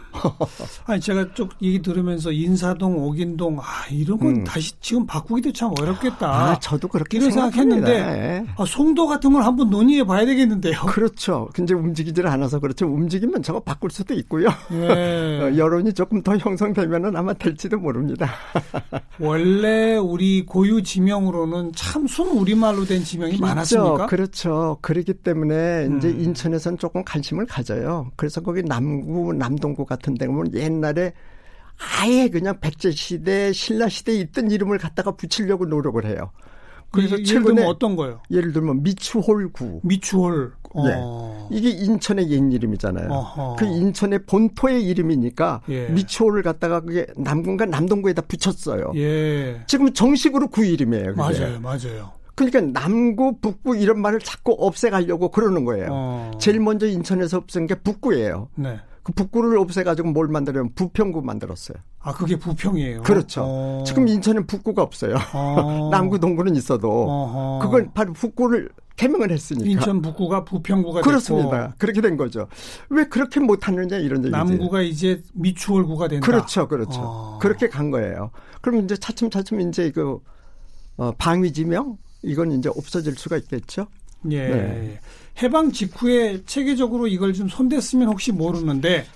아니 0.86 1.00
제가 1.00 1.32
쭉 1.34 1.50
얘기 1.62 1.80
들으면서 1.80 2.32
인사동, 2.32 3.02
옥인동 3.02 3.58
아 3.60 3.62
이런 3.90 4.18
건 4.18 4.28
음. 4.28 4.44
다시 4.44 4.72
지금 4.80 5.06
바꾸기도 5.06 5.52
참 5.52 5.72
어렵겠다. 5.80 6.28
아 6.28 6.58
저도 6.58 6.88
그렇게 6.88 7.18
이런 7.18 7.30
생각했는데 7.30 7.92
네. 7.92 8.46
아, 8.56 8.64
송도 8.66 9.06
같은 9.06 9.32
걸 9.32 9.42
한번 9.42 9.70
논의해 9.70 10.04
봐야 10.04 10.24
되겠는데요. 10.26 10.80
그렇죠. 10.86 11.48
근데 11.54 11.74
움직이질 11.74 12.26
않아서 12.26 12.58
그렇죠. 12.58 12.86
움직이면 12.86 13.42
저거 13.42 13.60
바꿀 13.60 13.90
수도 13.90 14.14
있고요. 14.14 14.48
네. 14.70 15.56
여론이 15.56 15.92
조금 15.94 16.22
더 16.22 16.36
형성되면은 16.36 17.16
아마 17.16 17.32
될지도 17.32 17.78
모릅니다. 17.78 18.30
원래 19.18 19.96
우리 19.96 20.44
고유 20.44 20.82
지명으로는 20.82 21.72
참순 21.74 22.28
우리말로 22.28 22.84
된 22.84 23.02
지명이. 23.02 23.38
많았습니까? 23.38 24.06
그렇죠. 24.06 24.78
그렇기 24.82 25.14
때문에 25.14 25.41
음. 25.50 25.98
이제 25.98 26.10
인천에서는 26.10 26.78
조금 26.78 27.04
관심을 27.04 27.46
가져요. 27.46 28.10
그래서 28.16 28.40
거기 28.40 28.62
남구, 28.62 29.32
남동구 29.32 29.84
같은 29.84 30.14
데 30.14 30.26
보면 30.26 30.54
옛날에 30.54 31.12
아예 32.00 32.28
그냥 32.28 32.60
백제 32.60 32.90
시대, 32.92 33.52
신라 33.52 33.88
시대에 33.88 34.16
있던 34.16 34.50
이름을 34.50 34.78
갖다가 34.78 35.12
붙이려고 35.12 35.66
노력을 35.66 36.04
해요. 36.04 36.30
그래서 36.90 37.18
예, 37.18 37.22
최근에 37.22 37.54
들면 37.54 37.66
어떤 37.66 37.96
거요? 37.96 38.20
예를 38.30 38.52
들면 38.52 38.82
미추홀구. 38.82 39.80
미추홀. 39.82 40.52
어. 40.74 41.48
예. 41.50 41.56
이게 41.56 41.70
인천의 41.70 42.30
옛 42.30 42.52
이름이잖아요. 42.52 43.10
어허. 43.10 43.56
그 43.58 43.64
인천의 43.64 44.26
본토의 44.26 44.84
이름이니까 44.84 45.62
예. 45.70 45.88
미추홀을 45.88 46.42
갖다가 46.42 46.80
그게 46.80 47.06
남군과 47.16 47.66
남동구에다 47.66 48.22
붙였어요. 48.22 48.92
예. 48.96 49.62
지금 49.66 49.92
정식으로 49.92 50.48
구 50.48 50.64
이름이에요. 50.64 51.14
그게. 51.14 51.16
맞아요, 51.16 51.60
맞아요. 51.60 52.12
그러니까 52.50 52.80
남구, 52.80 53.38
북구 53.40 53.76
이런 53.76 54.00
말을 54.00 54.20
자꾸 54.20 54.56
없애가려고 54.58 55.30
그러는 55.30 55.64
거예요. 55.64 55.88
어. 55.90 56.30
제일 56.38 56.60
먼저 56.60 56.86
인천에서 56.86 57.38
없앤 57.38 57.66
게 57.66 57.74
북구예요. 57.76 58.48
네. 58.56 58.80
그 59.02 59.12
북구를 59.12 59.58
없애가지고 59.58 60.10
뭘 60.12 60.28
만들냐면 60.28 60.70
부평구 60.74 61.22
만들었어요. 61.22 61.76
아, 62.00 62.12
그게 62.12 62.36
부평이에요? 62.36 63.02
그렇죠. 63.02 63.42
어. 63.44 63.84
지금 63.84 64.06
인천엔 64.06 64.46
북구가 64.46 64.82
없어요. 64.82 65.16
어. 65.34 65.88
남구, 65.90 66.20
동구는 66.20 66.54
있어도. 66.56 66.88
어허. 66.88 67.58
그걸 67.62 67.90
바로 67.92 68.12
북구를 68.12 68.68
개명을 68.96 69.32
했으니까. 69.32 69.68
인천 69.68 70.02
북구가 70.02 70.44
부평구가 70.44 71.00
그렇습니다. 71.00 71.62
됐고. 71.62 71.74
그렇게 71.78 72.00
된 72.00 72.16
거죠. 72.16 72.46
왜 72.90 73.04
그렇게 73.04 73.40
못하느냐 73.40 73.96
이런 73.96 74.20
얘기죠. 74.24 74.36
남구가 74.36 74.82
이제 74.82 75.20
미추홀구가 75.32 76.08
된다. 76.08 76.24
그렇죠, 76.24 76.68
그렇죠. 76.68 77.00
어. 77.00 77.38
그렇게 77.40 77.68
간 77.68 77.90
거예요. 77.90 78.30
그럼 78.60 78.84
이제 78.84 78.96
차츰차츰 78.96 79.60
이제 79.62 79.90
그 79.90 80.18
어, 80.96 81.10
방위지명 81.18 81.96
이건 82.22 82.52
이제 82.52 82.68
없어질 82.68 83.16
수가 83.16 83.36
있겠죠. 83.38 83.86
예. 84.30 84.48
네. 84.48 85.00
해방 85.42 85.72
직후에 85.72 86.42
체계적으로 86.46 87.06
이걸 87.06 87.32
좀 87.32 87.48
손댔으면 87.48 88.08
혹시 88.08 88.32
모르는데 88.32 89.06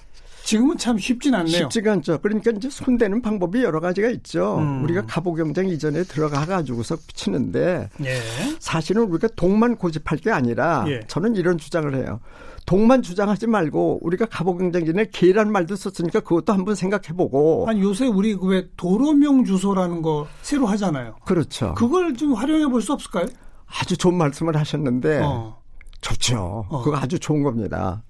지금은 0.44 0.78
참 0.78 0.96
쉽진 0.96 1.34
않네요. 1.34 1.56
쉽지가 1.56 1.92
않죠. 1.92 2.20
그러니까 2.20 2.52
이제 2.52 2.70
손대는 2.70 3.20
방법이 3.20 3.64
여러 3.64 3.80
가지가 3.80 4.08
있죠. 4.10 4.58
음. 4.58 4.84
우리가 4.84 5.04
가보 5.06 5.34
경쟁 5.34 5.68
이전에 5.68 6.04
들어가 6.04 6.46
가지고서 6.46 6.94
붙이는데 6.96 7.90
예. 8.04 8.20
사실은 8.60 9.02
우리가 9.02 9.28
동만 9.34 9.76
고집할 9.76 10.18
게 10.18 10.30
아니라 10.30 10.84
예. 10.88 11.00
저는 11.08 11.34
이런 11.34 11.58
주장을 11.58 11.92
해요. 11.96 12.20
동만 12.66 13.00
주장하지 13.00 13.46
말고 13.46 14.00
우리가 14.02 14.26
가보경쟁 14.26 14.84
전에 14.86 15.06
개란 15.12 15.50
말도 15.52 15.76
썼으니까 15.76 16.20
그것도 16.20 16.52
한번 16.52 16.74
생각해보고. 16.74 17.66
아니 17.68 17.80
요새 17.80 18.06
우리 18.06 18.34
그왜 18.34 18.68
도로명 18.76 19.44
주소라는 19.44 20.02
거 20.02 20.26
새로 20.42 20.66
하잖아요. 20.66 21.16
그렇죠. 21.24 21.74
그걸 21.74 22.14
좀 22.14 22.34
활용해 22.34 22.66
볼 22.66 22.82
수 22.82 22.92
없을까요? 22.92 23.26
아주 23.66 23.96
좋은 23.96 24.14
말씀을 24.16 24.56
하셨는데 24.56 25.20
어. 25.24 25.60
좋죠. 26.00 26.66
어. 26.68 26.82
그거 26.82 26.96
아주 26.96 27.18
좋은 27.18 27.42
겁니다. 27.42 28.02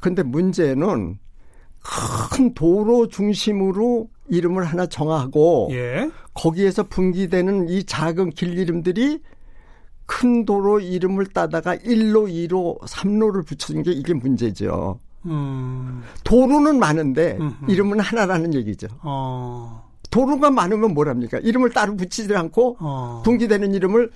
근데 0.00 0.22
문제는 0.22 1.18
큰 2.32 2.54
도로 2.54 3.08
중심으로 3.08 4.08
이름을 4.28 4.64
하나 4.64 4.86
정하고 4.86 5.68
예. 5.72 6.10
거기에서 6.34 6.82
분기되는 6.84 7.68
이 7.68 7.84
작은 7.84 8.30
길 8.30 8.58
이름들이 8.58 9.20
큰 10.10 10.44
도로 10.44 10.80
이름을 10.80 11.26
따다가 11.26 11.76
1로, 11.76 12.28
2로, 12.28 12.80
3로를 12.80 13.46
붙여준 13.46 13.84
게 13.84 13.92
이게 13.92 14.12
문제죠. 14.12 14.98
음. 15.26 16.02
도로는 16.24 16.80
많은데 16.80 17.38
음흠. 17.38 17.70
이름은 17.70 18.00
하나라는 18.00 18.52
얘기죠. 18.54 18.88
어. 19.02 19.88
도로가 20.10 20.50
많으면 20.50 20.94
뭐랍니까? 20.94 21.38
이름을 21.38 21.70
따로 21.70 21.94
붙이지 21.94 22.34
않고 22.34 22.78
어. 22.80 23.22
분기되는 23.24 23.72
이름을 23.72 24.10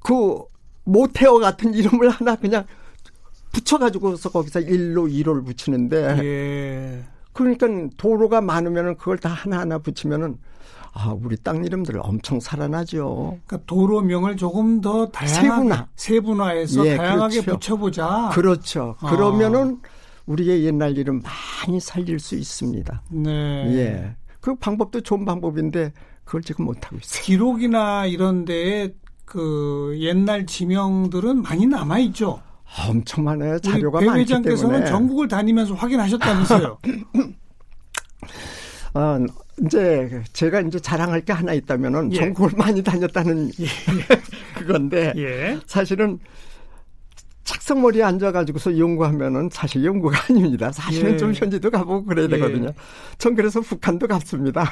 그 0.00 0.42
모태어 0.84 1.38
같은 1.38 1.72
이름을 1.72 2.10
하나 2.10 2.36
그냥 2.36 2.66
붙여가지고서 3.52 4.28
거기서 4.28 4.60
1로 4.60 5.10
2로를 5.10 5.46
붙이는데. 5.46 6.18
예. 6.22 7.04
그러니까 7.32 7.66
도로가 7.96 8.42
많으면은 8.42 8.98
그걸 8.98 9.16
다 9.16 9.30
하나하나 9.30 9.78
붙이면은 9.78 10.36
아, 10.96 11.12
우리 11.20 11.36
땅 11.36 11.64
이름들 11.64 11.98
엄청 12.00 12.38
살아나죠. 12.38 13.38
그러니까 13.46 13.66
도로명을 13.66 14.36
조금 14.36 14.80
더 14.80 15.08
다양하게 15.08 15.48
세분화. 15.48 15.88
세분화해서 15.96 16.86
예, 16.86 16.96
다양하게 16.96 17.40
그렇죠. 17.40 17.58
붙여보자. 17.58 18.30
그렇죠. 18.32 18.94
아. 19.00 19.10
그러면은 19.10 19.80
우리의 20.26 20.64
옛날 20.64 20.96
이름 20.96 21.20
많이 21.20 21.80
살릴 21.80 22.20
수 22.20 22.36
있습니다. 22.36 23.02
네. 23.10 23.30
예. 23.76 24.16
그 24.40 24.54
방법도 24.54 25.00
좋은 25.00 25.24
방법인데 25.24 25.92
그걸 26.24 26.42
지금 26.42 26.66
못하고 26.66 26.96
있어요. 26.96 27.22
기록이나 27.24 28.06
이런 28.06 28.44
데에 28.44 28.94
그 29.24 29.96
옛날 29.98 30.46
지명들은 30.46 31.42
많이 31.42 31.66
남아 31.66 31.98
있죠. 32.00 32.40
엄청 32.88 33.24
많아요. 33.24 33.58
자료가 33.58 33.98
많기 34.00 34.06
때문에. 34.06 34.20
회장께서는 34.20 34.86
전국을 34.86 35.26
다니면서 35.28 35.74
확인하셨다면서요. 35.74 36.78
어, 38.94 39.18
이제 39.62 40.22
제가 40.32 40.60
이제 40.60 40.78
자랑할 40.80 41.20
게 41.24 41.32
하나 41.32 41.52
있다면은 41.52 42.12
예. 42.12 42.16
전국을 42.16 42.50
많이 42.56 42.82
다녔다는 42.82 43.50
예. 43.60 43.66
그건데 44.58 45.12
예. 45.16 45.58
사실은 45.66 46.18
착석머리에 47.44 48.02
앉아가지고서 48.02 48.78
연구하면은 48.78 49.50
사실 49.52 49.84
연구가 49.84 50.18
아닙니다. 50.28 50.72
사실은 50.72 51.12
예. 51.12 51.16
좀 51.16 51.32
현지도 51.34 51.70
가보고 51.70 52.06
그래야 52.06 52.24
예. 52.24 52.28
되거든요. 52.30 52.70
전 53.18 53.34
그래서 53.34 53.60
북한도 53.60 54.08
갔습니다. 54.08 54.64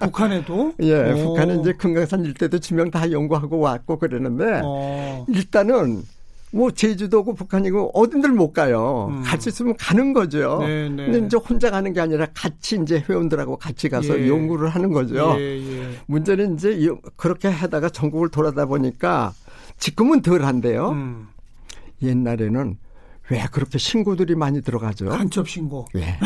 북한에도? 0.00 0.74
예, 0.80 1.12
오. 1.12 1.16
북한은 1.16 1.60
이제 1.60 1.72
금강산 1.72 2.24
일대도 2.24 2.58
지명 2.58 2.90
다 2.90 3.10
연구하고 3.10 3.58
왔고 3.58 3.98
그러는데 3.98 4.60
어. 4.62 5.24
일단은 5.28 6.02
뭐 6.52 6.70
제주도고 6.70 7.34
북한이고 7.34 7.90
어딘들 7.94 8.32
못 8.32 8.52
가요. 8.52 9.08
음. 9.10 9.22
갈수 9.22 9.48
있으면 9.50 9.76
가는 9.76 10.12
거죠. 10.12 10.58
네, 10.60 10.88
네. 10.88 11.06
근데 11.06 11.26
이제 11.26 11.36
혼자 11.36 11.70
가는 11.70 11.92
게 11.92 12.00
아니라 12.00 12.26
같이 12.34 12.78
이제 12.80 13.04
회원들하고 13.08 13.56
같이 13.56 13.88
가서 13.88 14.18
예. 14.18 14.28
연구를 14.28 14.68
하는 14.68 14.92
거죠. 14.92 15.34
예, 15.38 15.58
예. 15.58 15.88
문제는 16.06 16.54
이제 16.54 16.90
그렇게 17.16 17.48
하다가 17.48 17.90
전국을 17.90 18.30
돌아다 18.30 18.66
보니까 18.66 19.34
지금은 19.78 20.22
덜 20.22 20.44
한데요. 20.44 20.90
음. 20.90 21.28
옛날에는 22.02 22.78
왜 23.30 23.44
그렇게 23.52 23.78
신고들이 23.78 24.34
많이 24.34 24.62
들어가죠? 24.62 25.06
간첩 25.06 25.48
신고. 25.48 25.86
예. 25.96 26.18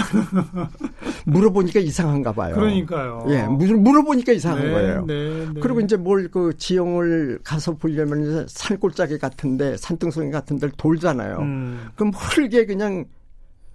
물어보니까 1.26 1.80
이상한가 1.80 2.32
봐요. 2.32 2.54
그러니까요. 2.54 3.26
예. 3.28 3.42
물어보니까 3.42 4.32
이상한 4.32 4.64
네, 4.64 4.70
거예요. 4.70 5.04
네, 5.06 5.46
네. 5.54 5.60
그리고 5.60 5.80
이제 5.80 5.96
뭘 5.96 6.22
그 6.32 6.56
지형을 6.56 7.40
가서 7.44 7.74
보려면 7.74 8.46
산골짜기 8.48 9.18
같은데 9.18 9.76
산등성이 9.76 10.30
같은 10.30 10.58
데를 10.58 10.72
돌잖아요. 10.76 11.38
음. 11.40 11.88
그럼 11.96 12.12
흙에 12.14 12.64
그냥 12.64 13.04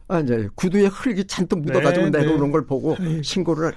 아, 0.07 0.19
이제 0.21 0.47
구두에 0.55 0.85
흙이 0.87 1.25
잔뜩 1.27 1.59
묻어가지고 1.59 2.09
네, 2.09 2.19
내려오는 2.19 2.45
네. 2.45 2.51
걸 2.51 2.65
보고 2.65 2.95
네. 2.97 3.21
신고를 3.21 3.73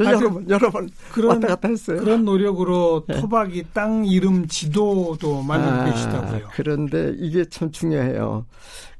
여러 0.00 0.30
번 0.30 0.48
여러 0.48 0.70
번 0.70 0.88
그런, 1.12 1.30
왔다 1.34 1.48
갔다 1.48 1.68
했어요. 1.68 1.98
그런 1.98 2.24
노력으로 2.24 3.04
네. 3.08 3.20
토박이 3.20 3.64
땅 3.72 4.04
이름 4.06 4.46
지도도 4.46 5.42
만들고 5.42 5.74
아, 5.74 5.84
계시다고요. 5.84 6.48
그런데 6.52 7.14
이게 7.18 7.44
참 7.48 7.70
중요해요. 7.70 8.46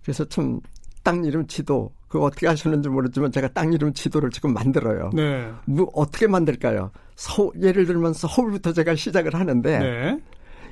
그래서 0.03 0.25
참 0.25 0.61
땅 1.07 1.25
이름 1.25 1.47
지도 1.47 1.93
그거 2.09 2.25
어떻게 2.25 2.49
하셨는지 2.49 2.89
모르지만 2.89 3.31
제가 3.31 3.47
땅 3.49 3.73
이름 3.73 3.93
지도를 3.93 4.31
지금 4.31 4.53
만들어요. 4.53 5.11
네. 5.15 5.49
뭐 5.65 5.89
어떻게 5.95 6.27
만들까요? 6.27 6.91
서, 7.15 7.53
예를 7.63 7.87
들면 7.87 8.13
서울부터 8.13 8.73
제가 8.73 8.97
시작을 8.97 9.35
하는데 9.35 9.79
네. 9.79 10.21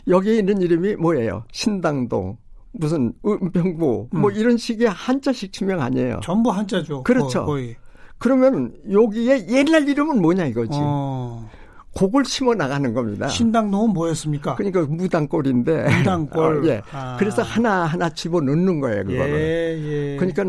여기 0.08 0.36
있는 0.36 0.60
이름이 0.60 0.96
뭐예요? 0.96 1.44
신당동, 1.52 2.36
무슨 2.72 3.12
은평구 3.24 4.08
음. 4.12 4.20
뭐 4.20 4.30
이런 4.32 4.56
식의 4.56 4.88
한자식 4.88 5.52
지명 5.52 5.80
아니에요. 5.80 6.18
전부 6.24 6.50
한자죠. 6.50 7.04
그렇죠. 7.04 7.44
거의. 7.44 7.76
그러면 8.18 8.72
여기에 8.90 9.48
옛날 9.48 9.88
이름은 9.88 10.20
뭐냐 10.20 10.46
이거지. 10.46 10.70
어. 10.72 11.48
곡을 11.94 12.24
심어 12.24 12.54
나가는 12.54 12.92
겁니다. 12.92 13.28
신당동은 13.28 13.90
뭐였습니까? 13.90 14.56
그러니까 14.56 14.82
무당골인데. 14.82 15.98
무당골. 15.98 16.64
어, 16.64 16.66
예. 16.66 16.82
아. 16.92 17.16
그래서 17.18 17.42
하나 17.42 17.84
하나 17.84 18.10
집어 18.10 18.40
넣는 18.40 18.80
거예요, 18.80 19.04
그거를. 19.04 19.34
예, 19.34 20.12
예. 20.12 20.16
그러니까 20.16 20.44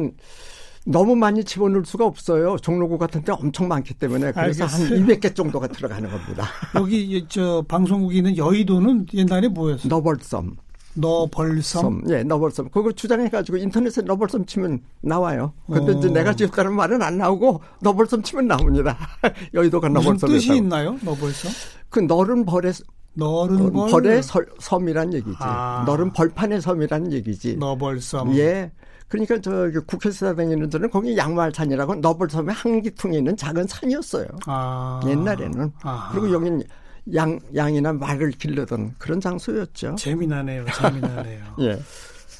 너무 0.88 1.16
많이 1.16 1.44
집어넣을 1.44 1.84
수가 1.86 2.06
없어요. 2.06 2.58
종로구 2.62 2.98
같은 2.98 3.24
데 3.24 3.32
엄청 3.32 3.68
많기 3.68 3.94
때문에 3.96 4.32
그래서 4.32 4.66
알겠어요. 4.66 4.98
한 4.98 5.06
200개 5.08 5.36
정도가 5.36 5.68
들어가는 5.68 6.10
겁니다. 6.10 6.46
여기 6.76 7.26
저 7.28 7.64
방송국이 7.68 8.18
있는 8.18 8.38
여의도는 8.38 9.08
옛날에 9.14 9.48
뭐였어요? 9.48 9.90
너벌섬. 9.90 10.56
너벌섬? 10.96 12.04
예, 12.10 12.24
너벌섬. 12.24 12.70
그거 12.70 12.92
주장해가지고 12.92 13.58
인터넷에 13.58 14.02
너벌섬 14.02 14.46
치면 14.46 14.82
나와요. 15.02 15.54
근데 15.68 15.94
어. 15.94 15.98
이제 15.98 16.10
내가 16.10 16.34
지었다는 16.34 16.74
말은 16.76 17.02
안 17.02 17.18
나오고 17.18 17.62
너벌섬 17.82 18.24
치면 18.24 18.48
나옵니다. 18.48 18.98
여의도가 19.54 19.90
너벌섬. 19.90 20.14
무슨 20.14 20.28
뜻이 20.30 20.56
있나요? 20.56 20.98
너벌섬? 21.02 21.52
그 21.90 22.00
너른 22.00 22.46
벌의 22.46 22.74
너른 23.14 23.72
벌? 23.72 23.92
벌의 23.92 24.22
섬이란 24.60 25.14
얘기지. 25.14 25.38
아. 25.40 25.84
너른 25.86 26.12
벌판의 26.12 26.62
섬이라는 26.62 27.14
얘기지. 27.14 27.58
너벌섬. 27.58 28.36
예. 28.38 28.72
그러니까 29.08 29.40
저 29.40 29.70
국회에서 29.86 30.34
다니는 30.34 30.70
저는 30.70 30.90
거기 30.90 31.16
양말산이라고 31.16 31.96
너벌섬의 31.96 32.54
한기퉁에 32.54 33.18
있는 33.18 33.38
작은 33.38 33.68
산이었어요. 33.68 34.28
아. 34.48 35.00
옛날에는. 35.06 35.72
아. 35.84 36.10
그리고 36.12 36.32
여기는 36.32 36.64
양, 37.14 37.40
양이나 37.56 37.94
말을 37.94 38.32
길르던 38.32 38.96
그런 38.98 39.22
장소였죠. 39.22 39.96
재미나네요. 39.98 40.66
재미나네요. 40.76 41.44
예. 41.62 41.80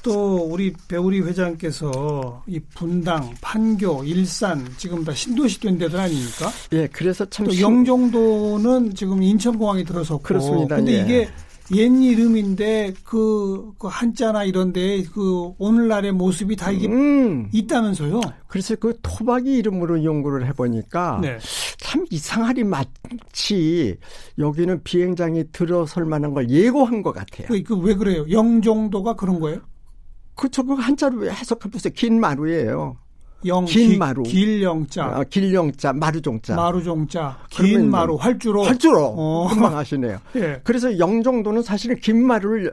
또 0.02 0.38
우리 0.38 0.72
배우리 0.88 1.20
회장께서 1.22 2.44
이 2.46 2.60
분당, 2.76 3.34
판교, 3.42 4.04
일산 4.04 4.68
지금 4.78 5.04
다 5.04 5.12
신도시 5.14 5.60
된 5.60 5.78
데들 5.80 6.00
아닙니까? 6.00 6.52
예, 6.74 6.86
그래서 6.88 7.26
참 7.26 7.46
또 7.48 7.60
영종도는 7.60 8.94
지금 8.94 9.24
인천공항이 9.24 9.84
들어섰고 9.84 10.22
그렇습니다. 10.22 10.76
근데 10.76 10.94
예. 11.00 11.02
이게 11.04 11.30
옛 11.74 11.88
이름인데 11.88 12.94
그, 13.04 13.74
그 13.80 13.88
한자나 13.88 14.44
이런데 14.44 15.04
그 15.04 15.52
오늘날의 15.58 16.12
모습이 16.12 16.56
다 16.56 16.70
이게 16.72 16.88
음. 16.88 17.50
있다면서요? 17.52 18.22
그래서 18.48 18.76
그 18.76 18.98
토박이 19.02 19.52
이름으로 19.58 20.04
연구를 20.04 20.46
해보니까 20.48 21.20
네. 21.22 21.40
참 21.80 22.06
이상하리 22.12 22.64
마치 22.64 23.98
여기는 24.38 24.84
비행장이 24.84 25.46
들어설 25.52 26.06
만한 26.06 26.34
걸 26.34 26.50
예고한 26.50 27.02
것 27.02 27.14
같아요. 27.14 27.48
그, 27.48 27.64
그 27.64 27.76
왜 27.76 27.96
그래요? 27.96 28.26
영종도가 28.30 29.16
그런 29.16 29.40
거예요? 29.40 29.62
그쵸, 30.36 30.64
그 30.66 30.74
한자로 30.74 31.30
해석해 31.32 31.70
보세요. 31.70 31.94
긴 31.96 32.20
마루예요. 32.20 32.98
영, 33.46 33.66
긴 33.66 33.92
기, 33.92 33.98
마루. 33.98 34.24
길 34.24 34.64
영자. 34.64 35.08
어, 35.20 35.24
길영자, 35.30 35.94
마루 35.94 36.22
종자. 36.22 36.56
마루 36.56 36.84
종자. 36.84 37.38
긴 37.50 37.90
마루, 37.92 38.16
활주로. 38.16 38.64
활주로. 38.64 39.14
어. 39.18 39.48
금방 39.54 39.78
하시네요. 39.78 40.20
예. 40.36 40.62
그래서 40.64 40.98
영종도는 40.98 41.62
사실은 41.62 41.98
긴 41.98 42.26
마루를 42.26 42.72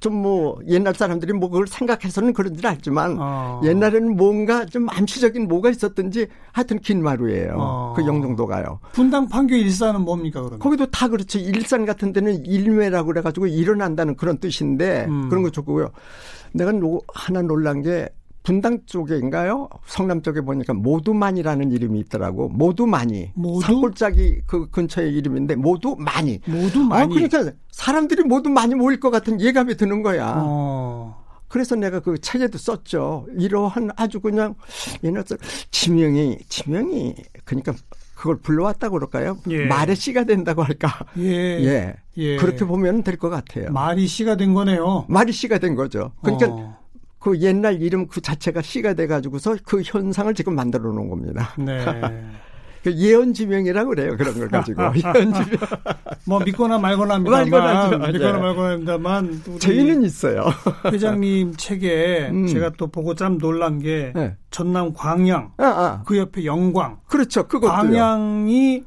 좀 0.00 0.16
뭐 0.16 0.58
옛날 0.68 0.94
사람들이 0.94 1.32
뭐 1.34 1.48
그걸 1.50 1.66
생각해서는 1.66 2.32
그런지 2.32 2.66
알지만 2.66 3.16
어. 3.18 3.60
옛날에는 3.64 4.16
뭔가 4.16 4.64
좀 4.64 4.88
암시적인 4.88 5.46
뭐가 5.48 5.70
있었든지 5.70 6.28
하여튼 6.52 6.78
긴 6.78 7.02
마루예요. 7.02 7.54
어. 7.58 7.94
그 7.96 8.06
영종도가요. 8.06 8.80
분당 8.92 9.28
판교 9.28 9.54
일사는 9.56 10.00
뭡니까 10.00 10.40
그러면? 10.40 10.58
거기도 10.58 10.86
다 10.86 11.08
그렇죠. 11.08 11.38
일산 11.38 11.84
같은 11.84 12.12
데는 12.12 12.44
일매라고 12.46 13.08
그래가지고 13.08 13.46
일어난다는 13.46 14.16
그런 14.16 14.38
뜻인데 14.38 15.06
음. 15.08 15.28
그런 15.28 15.42
거 15.42 15.50
좋고요. 15.50 15.90
내가 16.52 16.72
노, 16.72 17.02
하나 17.12 17.42
놀란 17.42 17.82
게 17.82 18.08
분당 18.46 18.78
쪽에인가요? 18.86 19.68
성남 19.86 20.22
쪽에 20.22 20.40
보니까 20.40 20.72
모두만이라는 20.72 21.72
이름이 21.72 21.98
있더라고. 22.00 22.48
모두만이. 22.48 23.32
모두? 23.34 23.66
산골짜기 23.66 24.42
그 24.46 24.70
근처의 24.70 25.12
이름인데 25.14 25.56
모두만이. 25.56 26.42
모두 26.46 26.88
아. 26.92 27.06
그러니까 27.08 27.50
사람들이 27.72 28.22
모두 28.22 28.48
많이 28.48 28.76
모일 28.76 29.00
것 29.00 29.10
같은 29.10 29.40
예감이 29.40 29.76
드는 29.76 30.00
거야. 30.02 30.34
어. 30.36 31.24
그래서 31.48 31.74
내가 31.74 31.98
그 31.98 32.20
책에도 32.20 32.56
썼죠. 32.56 33.26
이러한 33.36 33.90
아주 33.96 34.20
그냥 34.20 34.54
써 35.26 35.36
지명이 35.72 36.38
지명이 36.48 37.16
그러니까 37.44 37.74
그걸 38.14 38.38
불러왔다고 38.38 38.94
그럴까요? 38.94 39.38
예. 39.50 39.66
말의 39.66 39.96
씨가 39.96 40.22
된다고 40.22 40.62
할까? 40.62 41.04
예. 41.18 41.24
예. 41.64 41.94
예. 42.16 42.36
그렇게 42.36 42.64
보면 42.64 43.02
될 43.02 43.16
것 43.16 43.28
같아요. 43.28 43.72
말이 43.72 44.06
씨가 44.06 44.36
된 44.36 44.54
거네요. 44.54 45.04
말이 45.08 45.32
씨가 45.32 45.58
된 45.58 45.74
거죠. 45.74 46.12
그러니까 46.22 46.46
어. 46.48 46.85
그 47.26 47.40
옛날 47.40 47.82
이름 47.82 48.06
그 48.06 48.20
자체가 48.20 48.62
씨가 48.62 48.94
돼가지고서 48.94 49.56
그 49.64 49.82
현상을 49.84 50.32
지금 50.34 50.54
만들어 50.54 50.92
놓은 50.92 51.08
겁니다. 51.10 51.50
네. 51.58 51.84
그 52.84 52.94
예언지명이라고 52.96 53.88
그래요. 53.90 54.16
그런 54.16 54.32
걸 54.38 54.48
가지고. 54.48 54.80
예언지명. 54.94 55.58
뭐 56.24 56.38
믿거나 56.38 56.78
말거나 56.78 57.14
합니다만 57.14 57.50
말거나죠. 57.50 57.98
믿거나 58.12 58.38
예. 58.38 58.40
말거나 58.40 58.70
합니다만 58.70 59.42
저희는 59.58 60.04
있어요. 60.04 60.44
회장님 60.92 61.54
책에 61.56 62.28
음. 62.30 62.46
제가 62.46 62.70
또 62.78 62.86
보고 62.86 63.16
참 63.16 63.38
놀란 63.38 63.80
게 63.80 64.12
네. 64.14 64.36
전남 64.52 64.92
광양 64.94 65.54
아, 65.56 65.64
아. 65.64 66.02
그 66.06 66.16
옆에 66.18 66.44
영광 66.44 66.98
그렇죠. 67.08 67.48
그것도요. 67.48 67.72
광양이 67.72 68.84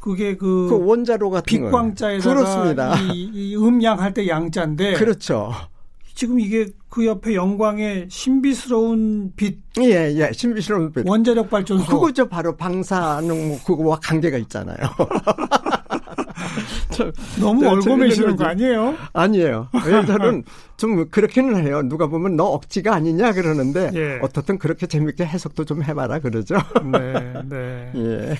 그게 0.00 0.38
그, 0.38 0.68
그 0.70 0.86
원자로 0.86 1.28
같은 1.28 1.60
거. 1.60 1.66
빛광자에다가 1.66 2.34
그렇습니다. 2.34 2.98
이, 3.12 3.30
이 3.34 3.56
음양 3.56 4.00
할 4.00 4.14
때 4.14 4.26
양자인데 4.26 4.94
그렇죠. 4.94 5.52
지금 6.14 6.38
이게 6.38 6.68
그 6.88 7.04
옆에 7.06 7.34
영광의 7.34 8.06
신비스러운 8.08 9.32
빛 9.34 9.58
예, 9.80 10.14
예. 10.16 10.30
신비스러운 10.32 10.92
빛. 10.92 11.06
원자력 11.06 11.50
발전소 11.50 11.86
그거죠. 11.86 12.28
바로 12.28 12.56
방사능 12.56 13.58
그거와 13.66 13.98
관계가 14.00 14.38
있잖아요. 14.38 14.76
저, 16.90 17.10
너무 17.40 17.80
저는 17.82 18.36
거 18.36 18.44
아니에요? 18.44 18.94
아니에요. 19.12 19.68
왜 19.86 20.06
저는 20.06 20.44
좀 20.76 21.08
그렇게는 21.08 21.66
해요. 21.66 21.82
누가 21.82 22.06
보면 22.06 22.36
너 22.36 22.44
억지가 22.44 22.94
아니냐 22.94 23.32
그러는데 23.32 23.90
예. 23.94 24.18
어떻든 24.22 24.58
그렇게 24.58 24.86
재밌게 24.86 25.24
해석도 25.26 25.64
좀 25.64 25.82
해봐라 25.82 26.20
그러죠. 26.20 26.56
네, 26.92 27.42
네. 27.48 27.92
예. 27.96 28.34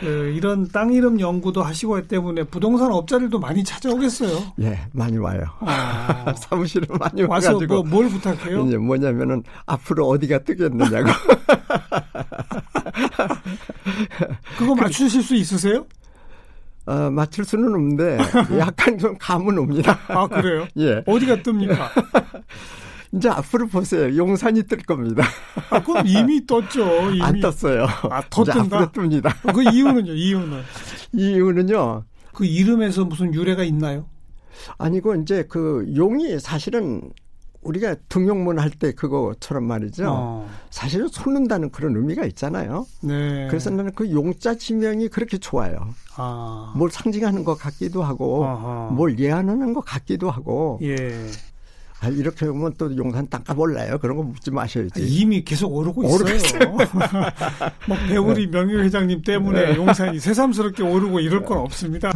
그 0.00 0.32
이런 0.36 0.68
땅 0.68 0.92
이름 0.92 1.18
연구도 1.20 1.62
하시고 1.62 2.06
때문에 2.06 2.44
부동산 2.44 2.92
업자들도 2.92 3.38
많이 3.38 3.64
찾아오겠어요. 3.64 4.52
예, 4.60 4.78
많이 4.92 5.16
와요. 5.16 5.44
아, 5.60 6.34
사무실에 6.38 6.86
많이 6.98 7.22
와서 7.22 7.52
와가지고 7.54 7.82
뭐, 7.82 7.82
뭘 7.84 8.08
부탁해요? 8.08 8.66
이제 8.66 8.76
뭐냐면은 8.76 9.42
앞으로 9.64 10.06
어디가 10.08 10.40
뜨겠느냐고. 10.40 11.08
그거 14.58 14.74
맞추실 14.74 15.22
수 15.22 15.34
있으세요? 15.34 15.86
어, 16.86 17.10
맞출 17.10 17.44
수는 17.44 17.74
없는데 17.74 18.18
약간 18.58 18.96
좀 18.98 19.16
감은 19.18 19.58
옵니다. 19.58 19.98
아 20.08 20.26
그래요? 20.28 20.66
예. 20.78 21.02
어디가 21.06 21.36
뜹니까? 21.36 21.74
이제 23.16 23.28
앞으로 23.28 23.66
보세요. 23.68 24.16
용산이 24.16 24.64
뜰 24.64 24.78
겁니다. 24.82 25.24
아, 25.70 25.82
그럼 25.82 26.06
이미 26.06 26.46
떴죠. 26.46 26.84
이미. 27.12 27.22
안 27.22 27.40
떴어요. 27.40 27.86
아, 28.10 28.22
더 28.28 28.42
이제 28.42 28.52
뜬다? 28.52 28.78
앞으로 28.80 29.08
뜹니다. 29.08 29.52
그 29.54 29.62
이유는요? 29.62 30.12
이유는 30.12 30.60
이 31.14 31.30
이유는요. 31.32 32.04
그 32.32 32.44
이름에서 32.44 33.04
무슨 33.04 33.32
유래가 33.34 33.64
있나요? 33.64 34.06
아니고 34.78 35.14
이제 35.16 35.44
그 35.48 35.90
용이 35.96 36.38
사실은 36.38 37.10
우리가 37.62 37.96
등용문 38.08 38.60
할 38.60 38.70
때 38.70 38.92
그거처럼 38.92 39.64
말이죠. 39.64 40.04
어, 40.08 40.48
사실은 40.70 41.08
솟는다는 41.08 41.70
그런 41.70 41.96
의미가 41.96 42.24
있잖아요. 42.26 42.86
네. 43.02 43.48
그래서 43.48 43.70
나는 43.70 43.90
그 43.94 44.08
용자 44.12 44.54
지명이 44.54 45.08
그렇게 45.08 45.38
좋아요. 45.38 45.76
아, 46.16 46.72
뭘 46.76 46.90
상징하는 46.90 47.42
것 47.42 47.56
같기도 47.56 48.04
하고, 48.04 48.44
아하. 48.44 48.90
뭘 48.92 49.18
예언하는 49.18 49.72
것 49.72 49.80
같기도 49.80 50.30
하고, 50.30 50.78
예. 50.82 51.26
아, 52.06 52.08
이렇게 52.08 52.46
보면 52.46 52.74
또 52.78 52.96
용산 52.96 53.28
땅가 53.28 53.52
몰라요. 53.54 53.98
그런 53.98 54.16
거 54.16 54.22
묻지 54.22 54.50
마셔야지. 54.52 55.02
이미 55.06 55.42
계속 55.44 55.74
오르고 55.74 56.04
있어요. 56.04 56.76
뭐 57.88 57.96
배우리 58.08 58.46
명유 58.46 58.78
회장님 58.80 59.22
때문에 59.22 59.72
네. 59.72 59.76
용산이 59.76 60.20
새삼스럽게 60.20 60.84
오르고 60.84 61.18
이럴 61.20 61.42
건 61.44 61.58
없습니다. 61.58 62.12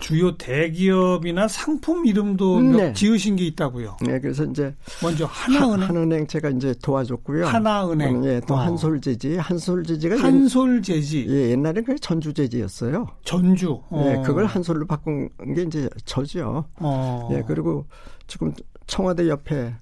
주요 0.00 0.36
대기업이나 0.36 1.48
상품 1.48 2.06
이름도 2.06 2.56
음, 2.58 2.70
몇 2.72 2.76
네. 2.78 2.92
지으신 2.92 3.36
게 3.36 3.44
있다고요. 3.46 3.96
네, 4.04 4.20
그래서 4.20 4.44
이제 4.44 4.74
먼저 5.02 5.24
하나은행, 5.26 5.88
한은행 5.88 6.26
제가 6.26 6.50
이제 6.50 6.74
도와줬고요. 6.82 7.46
하나은행, 7.46 8.24
예, 8.24 8.40
또 8.46 8.54
어. 8.54 8.58
한솔제지, 8.58 9.36
한솔제지가 9.36 10.16
옛- 10.16 10.20
한솔제지, 10.20 11.26
예, 11.28 11.50
옛날에 11.50 11.82
그 11.82 11.96
전주제지였어요. 11.98 13.06
전주. 13.24 13.80
어. 13.90 14.04
예, 14.08 14.22
그걸 14.24 14.46
한솔로 14.46 14.86
바꾼 14.86 15.28
게 15.54 15.62
이제 15.62 15.88
저죠. 16.04 16.64
어. 16.76 17.28
예, 17.32 17.42
그리고 17.46 17.86
지금 18.28 18.52
청와대 18.86 19.28
옆에 19.28 19.74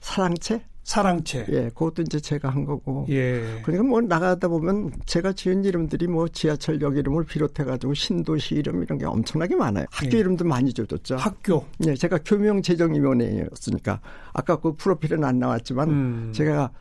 사랑채, 0.00 0.64
사랑채. 0.82 1.46
예, 1.50 1.68
그것도 1.68 2.02
이제 2.02 2.18
제가 2.18 2.48
한 2.48 2.64
거고. 2.64 3.06
예. 3.10 3.60
그러니까 3.62 3.84
뭐 3.84 4.00
나가다 4.00 4.48
보면 4.48 4.90
제가 5.06 5.32
지은 5.34 5.64
이름들이 5.64 6.08
뭐 6.08 6.26
지하철역 6.26 6.96
이름을 6.96 7.26
비롯해가지고 7.26 7.94
신도시 7.94 8.56
이름 8.56 8.82
이런 8.82 8.98
게 8.98 9.04
엄청나게 9.04 9.54
많아요. 9.54 9.86
학교 9.90 10.16
예. 10.16 10.20
이름도 10.20 10.44
많이 10.44 10.72
줘줬죠. 10.72 11.16
학교. 11.16 11.64
예, 11.86 11.94
제가 11.94 12.18
교명재정위원회였으니까 12.24 14.00
아까 14.32 14.56
그 14.56 14.74
프로필은 14.74 15.22
안 15.22 15.38
나왔지만 15.38 15.90
음. 15.90 16.32
제가 16.34 16.72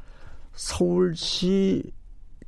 서울시 0.53 1.83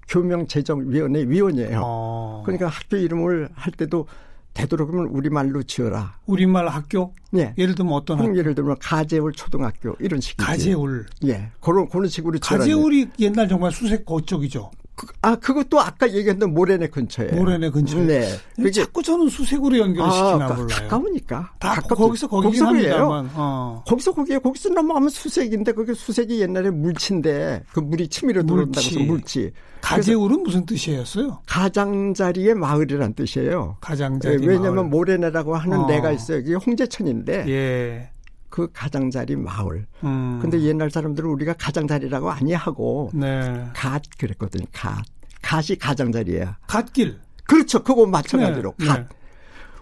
교명재정위원회 0.08 1.26
위원이에요. 1.28 1.82
어. 1.84 2.44
그러니까 2.46 2.68
학교 2.68 2.98
이름을 2.98 3.50
할 3.54 3.72
때도 3.74 4.08
되도록이면 4.54 5.08
우리말로 5.08 5.64
지어라. 5.64 6.18
우리말 6.26 6.68
학교? 6.68 7.14
예. 7.36 7.54
예를 7.58 7.76
들면 7.76 7.94
어떤 7.94 8.20
학교? 8.20 8.38
예를 8.38 8.54
들면 8.56 8.78
가재울 8.80 9.32
초등학교 9.34 9.96
이런 10.00 10.20
식이지. 10.20 10.46
가재울. 10.46 11.06
예. 11.26 11.52
그런 11.62 11.88
그런 11.88 12.08
식으로 12.08 12.38
지어라. 12.40 12.60
가재울이 12.60 13.08
옛날 13.20 13.48
정말 13.48 13.72
수색 13.72 14.06
그쪽이죠. 14.06 14.72
그- 14.96 15.08
아 15.22 15.36
그것도 15.36 15.80
아까 15.80 16.12
얘기했던 16.12 16.54
모래내 16.54 16.88
근처에. 16.88 17.28
모래내 17.28 17.70
근처에. 17.72 18.06
네. 18.06 18.28
그게 18.56 18.72
자꾸 18.72 19.02
저는 19.02 19.30
수색으로 19.30 19.78
연결시키나 19.78 20.38
가- 20.48 20.54
몰라요. 20.54 20.68
가까우니까. 20.68 21.54
다 21.60 21.70
가깝죠. 21.76 21.96
거기서 21.96 22.28
거기긴 22.28 22.66
거기서. 22.66 23.26
어. 23.36 23.84
거기서 23.88 24.12
거기에 24.14 24.38
거기서 24.40 24.70
넘어가면 24.70 25.10
수색인데 25.10 25.72
그게 25.72 25.94
수색이 25.94 26.42
옛날에 26.42 26.70
물치인데 26.70 27.64
그 27.74 27.80
물이 27.80 28.10
치밀어 28.10 28.44
들어온다고 28.44 28.86
해서 28.86 29.00
물치. 29.00 29.52
가재울은 29.82 30.44
무슨 30.44 30.66
뜻이었어요? 30.66 31.40
가장자리의 31.48 32.54
마을이란 32.54 33.16
뜻이에요. 33.16 33.78
가장자리 33.82 34.44
예, 34.44 34.48
왜냐하면. 34.48 34.90
모래내라고 34.92 35.56
하는 35.56 35.80
어. 35.80 35.88
데가 35.88 36.12
있어요. 36.12 36.40
이게 36.40 36.54
홍제천인데 36.54 37.46
예. 37.48 38.10
그 38.52 38.70
가장자리 38.72 39.36
마을. 39.38 39.88
음. 40.04 40.38
근데 40.40 40.62
옛날 40.62 40.92
사람들은 40.92 41.28
우리가 41.28 41.54
가장자리라고 41.54 42.30
아니하고 42.30 43.10
네. 43.14 43.66
갓 43.74 44.04
그랬거든요. 44.20 44.66
갓. 44.72 45.04
갓이 45.42 45.78
가장자리야. 45.80 46.58
갓길. 46.68 47.20
그렇죠. 47.46 47.82
그거 47.82 48.06
마찬가지로 48.06 48.76
네, 48.78 48.86
갓. 48.86 49.00
네. 49.00 49.06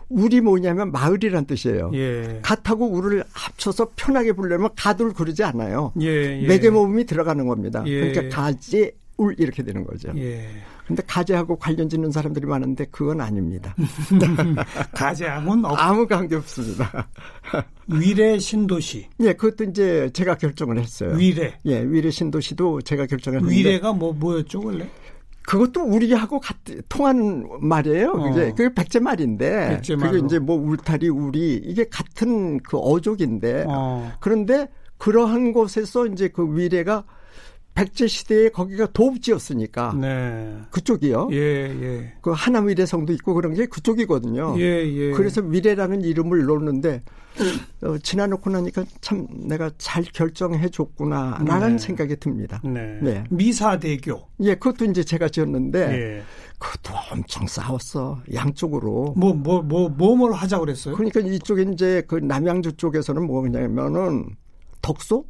우리 0.07 0.39
뭐냐면 0.41 0.91
마을이란 0.91 1.45
뜻이에요. 1.45 1.91
예. 1.93 2.39
갓하고 2.41 2.87
우를 2.87 3.23
합쳐서 3.31 3.91
편하게 3.95 4.33
부르려면 4.33 4.69
가둘 4.75 5.13
그러지 5.13 5.43
않아요. 5.43 5.91
예. 6.01 6.41
예. 6.41 6.47
매개 6.47 6.69
모음이 6.69 7.05
들어가는 7.05 7.45
겁니다. 7.47 7.83
예. 7.85 8.11
그러니까 8.11 8.35
가재 8.35 8.93
울 9.17 9.35
이렇게 9.37 9.63
되는 9.63 9.83
거죠. 9.83 10.11
예. 10.15 10.47
근데 10.89 11.03
가재하고 11.05 11.55
관련 11.55 11.87
짓는 11.87 12.09
사람들이 12.09 12.47
많은데 12.47 12.87
그건 12.89 13.21
아닙니다. 13.21 13.75
가재함은 14.91 15.63
없. 15.63 15.75
아무 15.77 16.07
관계 16.07 16.35
없습니다. 16.35 17.07
위례 17.85 18.39
신도시. 18.39 19.07
예, 19.21 19.33
그것도 19.33 19.69
이제 19.69 20.09
제가 20.13 20.35
결정을 20.37 20.79
했어요. 20.79 21.15
위례. 21.15 21.53
예, 21.65 21.83
위례 21.83 22.09
신도시도 22.09 22.81
제가 22.81 23.05
결정을 23.05 23.41
했는데 23.41 23.55
위례가 23.55 23.93
뭐 23.93 24.13
뭐였죠 24.13 24.61
원래? 24.63 24.89
그것도 25.43 25.83
우리하고 25.83 26.39
같, 26.39 26.57
통하는 26.89 27.47
말이에요. 27.61 28.13
그게, 28.13 28.41
어. 28.47 28.55
그게 28.55 28.73
백제 28.73 28.99
말인데. 28.99 29.69
백제 29.69 29.95
그게 29.95 30.25
이제 30.25 30.39
뭐 30.39 30.55
울타리, 30.55 31.07
우리, 31.09 31.53
이게 31.63 31.85
같은 31.87 32.59
그 32.61 32.77
어족인데. 32.77 33.65
어. 33.67 34.11
그런데 34.19 34.67
그러한 34.97 35.53
곳에서 35.53 36.07
이제 36.07 36.29
그 36.29 36.57
위례가 36.57 37.03
백제 37.75 38.07
시대에 38.07 38.49
거기가 38.49 38.87
도읍지였으니까 38.87 39.93
네. 39.93 40.57
그쪽이요. 40.71 41.29
예, 41.31 41.37
예. 41.37 42.13
그 42.21 42.31
하남 42.31 42.67
위례성도 42.67 43.13
있고 43.13 43.33
그런 43.33 43.53
게 43.53 43.67
그쪽이거든요. 43.67 44.55
예, 44.59 44.85
예. 44.85 45.11
그래서 45.11 45.41
위례라는 45.41 46.01
이름을 46.01 46.43
놓는데 46.43 47.03
어, 47.83 47.97
지나놓고 47.99 48.49
나니까 48.49 48.83
참 48.99 49.27
내가 49.47 49.71
잘 49.77 50.03
결정해 50.03 50.67
줬구나라는 50.69 51.71
네. 51.73 51.77
생각이 51.77 52.17
듭니다. 52.17 52.61
네. 52.65 52.99
네. 53.01 53.23
미사대교. 53.29 54.27
예, 54.41 54.55
그것도 54.55 54.85
이제 54.85 55.03
제가 55.03 55.29
지었는데 55.29 55.79
예. 55.79 56.23
그것도 56.57 56.93
엄청 57.11 57.47
싸웠어. 57.47 58.21
양쪽으로. 58.33 59.13
뭐, 59.15 59.33
뭐, 59.33 59.61
뭐, 59.61 59.87
뭐, 59.87 60.17
뭘 60.17 60.33
하자고 60.33 60.65
그랬어요? 60.65 60.95
그러니까 60.95 61.21
이쪽에 61.21 61.65
이제 61.71 62.03
그 62.07 62.15
남양주 62.15 62.73
쪽에서는 62.73 63.25
뭐냐면은 63.25 64.35
덕소? 64.81 65.25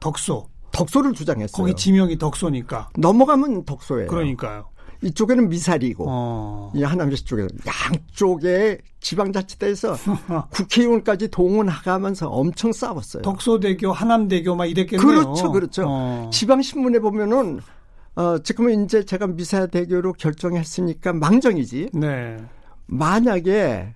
덕소. 0.00 0.48
덕소를 0.72 1.12
주장했어요. 1.12 1.56
거기 1.56 1.74
지명이 1.74 2.18
덕소니까. 2.18 2.90
넘어가면 2.96 3.64
덕소예요. 3.64 4.08
그러니까요. 4.08 4.66
이쪽에는 5.02 5.48
미사리고 5.48 6.04
어. 6.08 6.72
이 6.74 6.82
하남시 6.82 7.24
쪽에는 7.24 7.48
양쪽에 7.66 8.78
지방자치대에서 9.00 9.96
국회의원까지 10.52 11.28
동원하면서 11.28 12.28
엄청 12.28 12.72
싸웠어요. 12.72 13.22
덕소대교, 13.22 13.92
하남대교 13.92 14.54
막 14.54 14.66
이랬겠네요. 14.66 15.06
그렇죠, 15.06 15.52
그렇죠. 15.52 15.84
어. 15.88 16.30
지방신문에 16.32 16.98
보면은 16.98 17.60
어, 18.16 18.38
지금은 18.42 18.84
이제 18.84 19.04
제가 19.04 19.26
미사대교로 19.28 20.12
결정했으니까 20.14 21.14
망정이지. 21.14 21.90
네. 21.94 22.36
만약에 22.86 23.94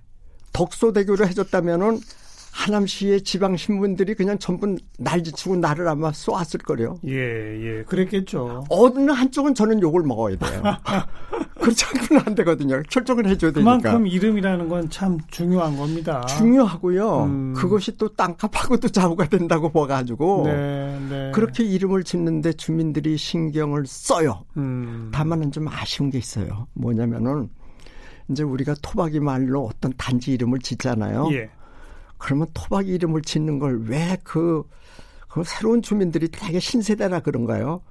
덕소대교를 0.53 1.27
해줬다면은 1.27 1.99
하남시의 2.55 3.21
지방 3.23 3.57
신문들이 3.57 4.15
그냥 4.15 4.39
전부 4.39 4.77
날지치고 4.97 5.57
나를 5.57 5.87
아마 5.89 6.13
쏘았을 6.13 6.61
거래요. 6.61 6.97
예, 7.05 7.11
예, 7.11 7.83
그랬겠죠. 7.83 8.63
어느 8.69 9.11
한쪽은 9.11 9.53
저는 9.55 9.81
욕을 9.81 10.03
먹어야 10.03 10.37
돼요. 10.37 10.63
그렇지 11.59 11.83
않고는 11.85 12.23
안 12.25 12.35
되거든요. 12.35 12.81
결정을 12.89 13.27
해줘야 13.27 13.51
되니까. 13.51 13.77
그만큼 13.77 14.07
이름이라는 14.07 14.69
건 14.69 14.85
참 14.89 15.17
중요한 15.31 15.75
겁니다. 15.75 16.21
중요하고요. 16.27 17.23
음. 17.23 17.53
그것이 17.55 17.97
또 17.97 18.07
땅값하고도 18.15 18.87
좌우가 18.89 19.27
된다고 19.27 19.69
봐가지고 19.71 20.43
네, 20.45 20.99
네. 21.09 21.31
그렇게 21.33 21.63
이름을 21.63 22.03
짓는데 22.03 22.53
주민들이 22.53 23.17
신경을 23.17 23.85
써요. 23.87 24.45
음. 24.57 25.09
다만은 25.13 25.51
좀 25.51 25.67
아쉬운 25.67 26.09
게 26.09 26.17
있어요. 26.19 26.67
뭐냐면은 26.73 27.49
이제 28.29 28.43
우리가 28.43 28.75
토박이 28.81 29.19
말로 29.19 29.65
어떤 29.65 29.91
단지 29.97 30.31
이름을 30.33 30.59
짓잖아요. 30.59 31.29
예. 31.33 31.49
그러면 32.17 32.47
토박 32.53 32.87
이름을 32.87 33.21
짓는 33.21 33.59
걸 33.59 33.83
왜그 33.87 34.63
그 35.29 35.43
새로운 35.45 35.81
주민들이 35.81 36.29
되게 36.29 36.59
신세대라 36.59 37.19
그런가요? 37.19 37.81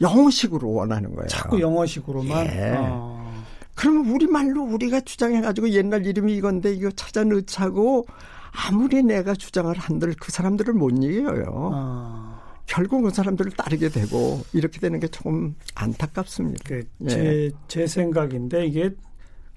영어식으로 0.00 0.72
원하는 0.72 1.14
거예요. 1.14 1.28
자꾸 1.28 1.60
영어식으로만. 1.60 2.46
예. 2.46 2.74
어. 2.78 3.44
그러면 3.74 4.10
우리말로 4.10 4.62
우리가 4.62 5.00
주장해가지고 5.00 5.70
옛날 5.70 6.06
이름이 6.06 6.34
이건데 6.34 6.72
이거 6.72 6.90
찾아 6.90 7.24
넣자고 7.24 8.06
아무리 8.50 9.02
내가 9.02 9.34
주장을 9.34 9.76
한들 9.76 10.14
그 10.18 10.32
사람들을 10.32 10.74
못 10.74 10.90
이겨요. 10.90 11.44
어. 11.46 12.40
결국 12.66 13.02
그 13.02 13.10
사람들을 13.10 13.52
따르게 13.52 13.88
되고 13.88 14.42
이렇게 14.52 14.78
되는 14.78 15.00
게 15.00 15.08
조금 15.08 15.54
안타깝습니다. 15.74 16.64
그 16.66 16.84
제, 17.08 17.24
예. 17.24 17.50
제 17.66 17.86
생각인데 17.86 18.66
이게 18.66 18.90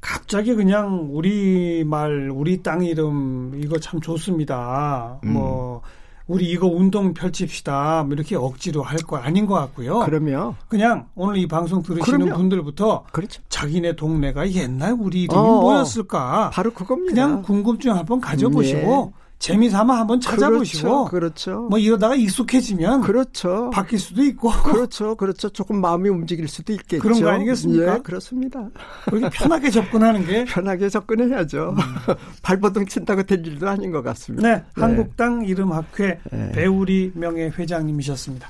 갑자기 0.02 0.56
그냥 0.56 1.10
우리 1.12 1.84
말, 1.86 2.30
우리 2.32 2.62
땅 2.64 2.84
이름 2.84 3.54
이거 3.64 3.80
참 3.80 4.02
좋습니다. 4.02 5.20
음. 5.24 5.34
뭐 5.34 5.82
우리 6.28 6.50
이거 6.50 6.66
운동 6.68 7.14
펼칩시다. 7.14 8.04
뭐 8.06 8.14
이렇게 8.14 8.36
억지로 8.36 8.82
할 8.84 8.98
거 9.00 9.18
아닌 9.18 9.46
것 9.46 9.54
같고요. 9.56 10.00
그러면 10.00 10.56
그냥 10.70 11.08
오늘 11.16 11.38
이 11.38 11.48
방송 11.48 11.84
들으시는 11.84 12.20
그럼요. 12.20 12.38
분들부터 12.38 13.06
그렇죠. 13.12 13.42
자기네 13.50 13.96
동네가 13.96 14.50
옛날 14.52 14.96
우리 14.98 15.24
이름이 15.24 15.38
어, 15.40 15.62
뭐였을까? 15.62 16.52
바로 16.54 16.72
그겁니다. 16.74 17.14
그냥 17.14 17.42
궁금증 17.42 17.96
한번 17.96 18.22
가져보시고 18.22 19.14
네. 19.16 19.22
재미삼아 19.42 20.00
한번 20.02 20.20
찾아보시고 20.22 21.06
그렇죠, 21.06 21.10
그렇죠. 21.10 21.68
뭐 21.68 21.80
이러다가 21.80 22.16
익숙해지면 22.16 23.02
그렇죠. 23.02 23.72
바뀔 23.72 23.98
수도 23.98 24.22
있고 24.24 24.52
그렇죠. 24.52 25.16
그렇죠. 25.16 25.50
조금 25.50 25.82
마음이 25.82 26.10
움직일 26.10 26.48
수도 26.48 26.74
있겠죠. 26.74 27.02
그런 27.02 27.20
거 27.20 27.30
아니겠습니까? 27.30 27.96
예, 27.96 28.00
그렇습니다. 28.02 28.70
그렇게 29.06 29.30
편하게 29.30 29.72
접근하는 29.72 30.26
게 30.28 30.46
편하게 30.46 30.90
접근해야죠. 30.90 31.72
음. 31.72 31.76
발버둥 32.44 32.86
친다고 32.86 33.24
될 33.24 33.46
일도 33.46 33.68
아닌 33.68 33.92
것 33.92 34.04
같습니다. 34.04 34.48
네, 34.48 34.56
네. 34.58 34.64
한국당 34.76 35.44
이름 35.44 35.72
학회 35.72 36.20
네. 36.32 36.52
배우리 36.52 37.12
명예 37.16 37.46
회장님이셨습니다. 37.50 38.48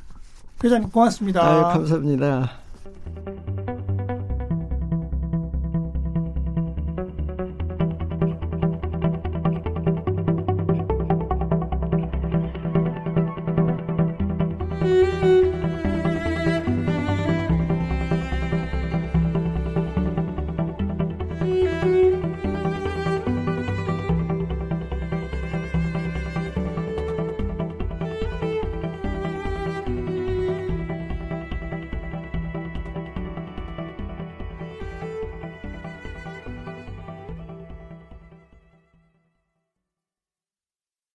회장님 0.62 0.90
고맙습니다. 0.90 1.42
아유, 1.42 1.62
감사합니다. 1.74 2.52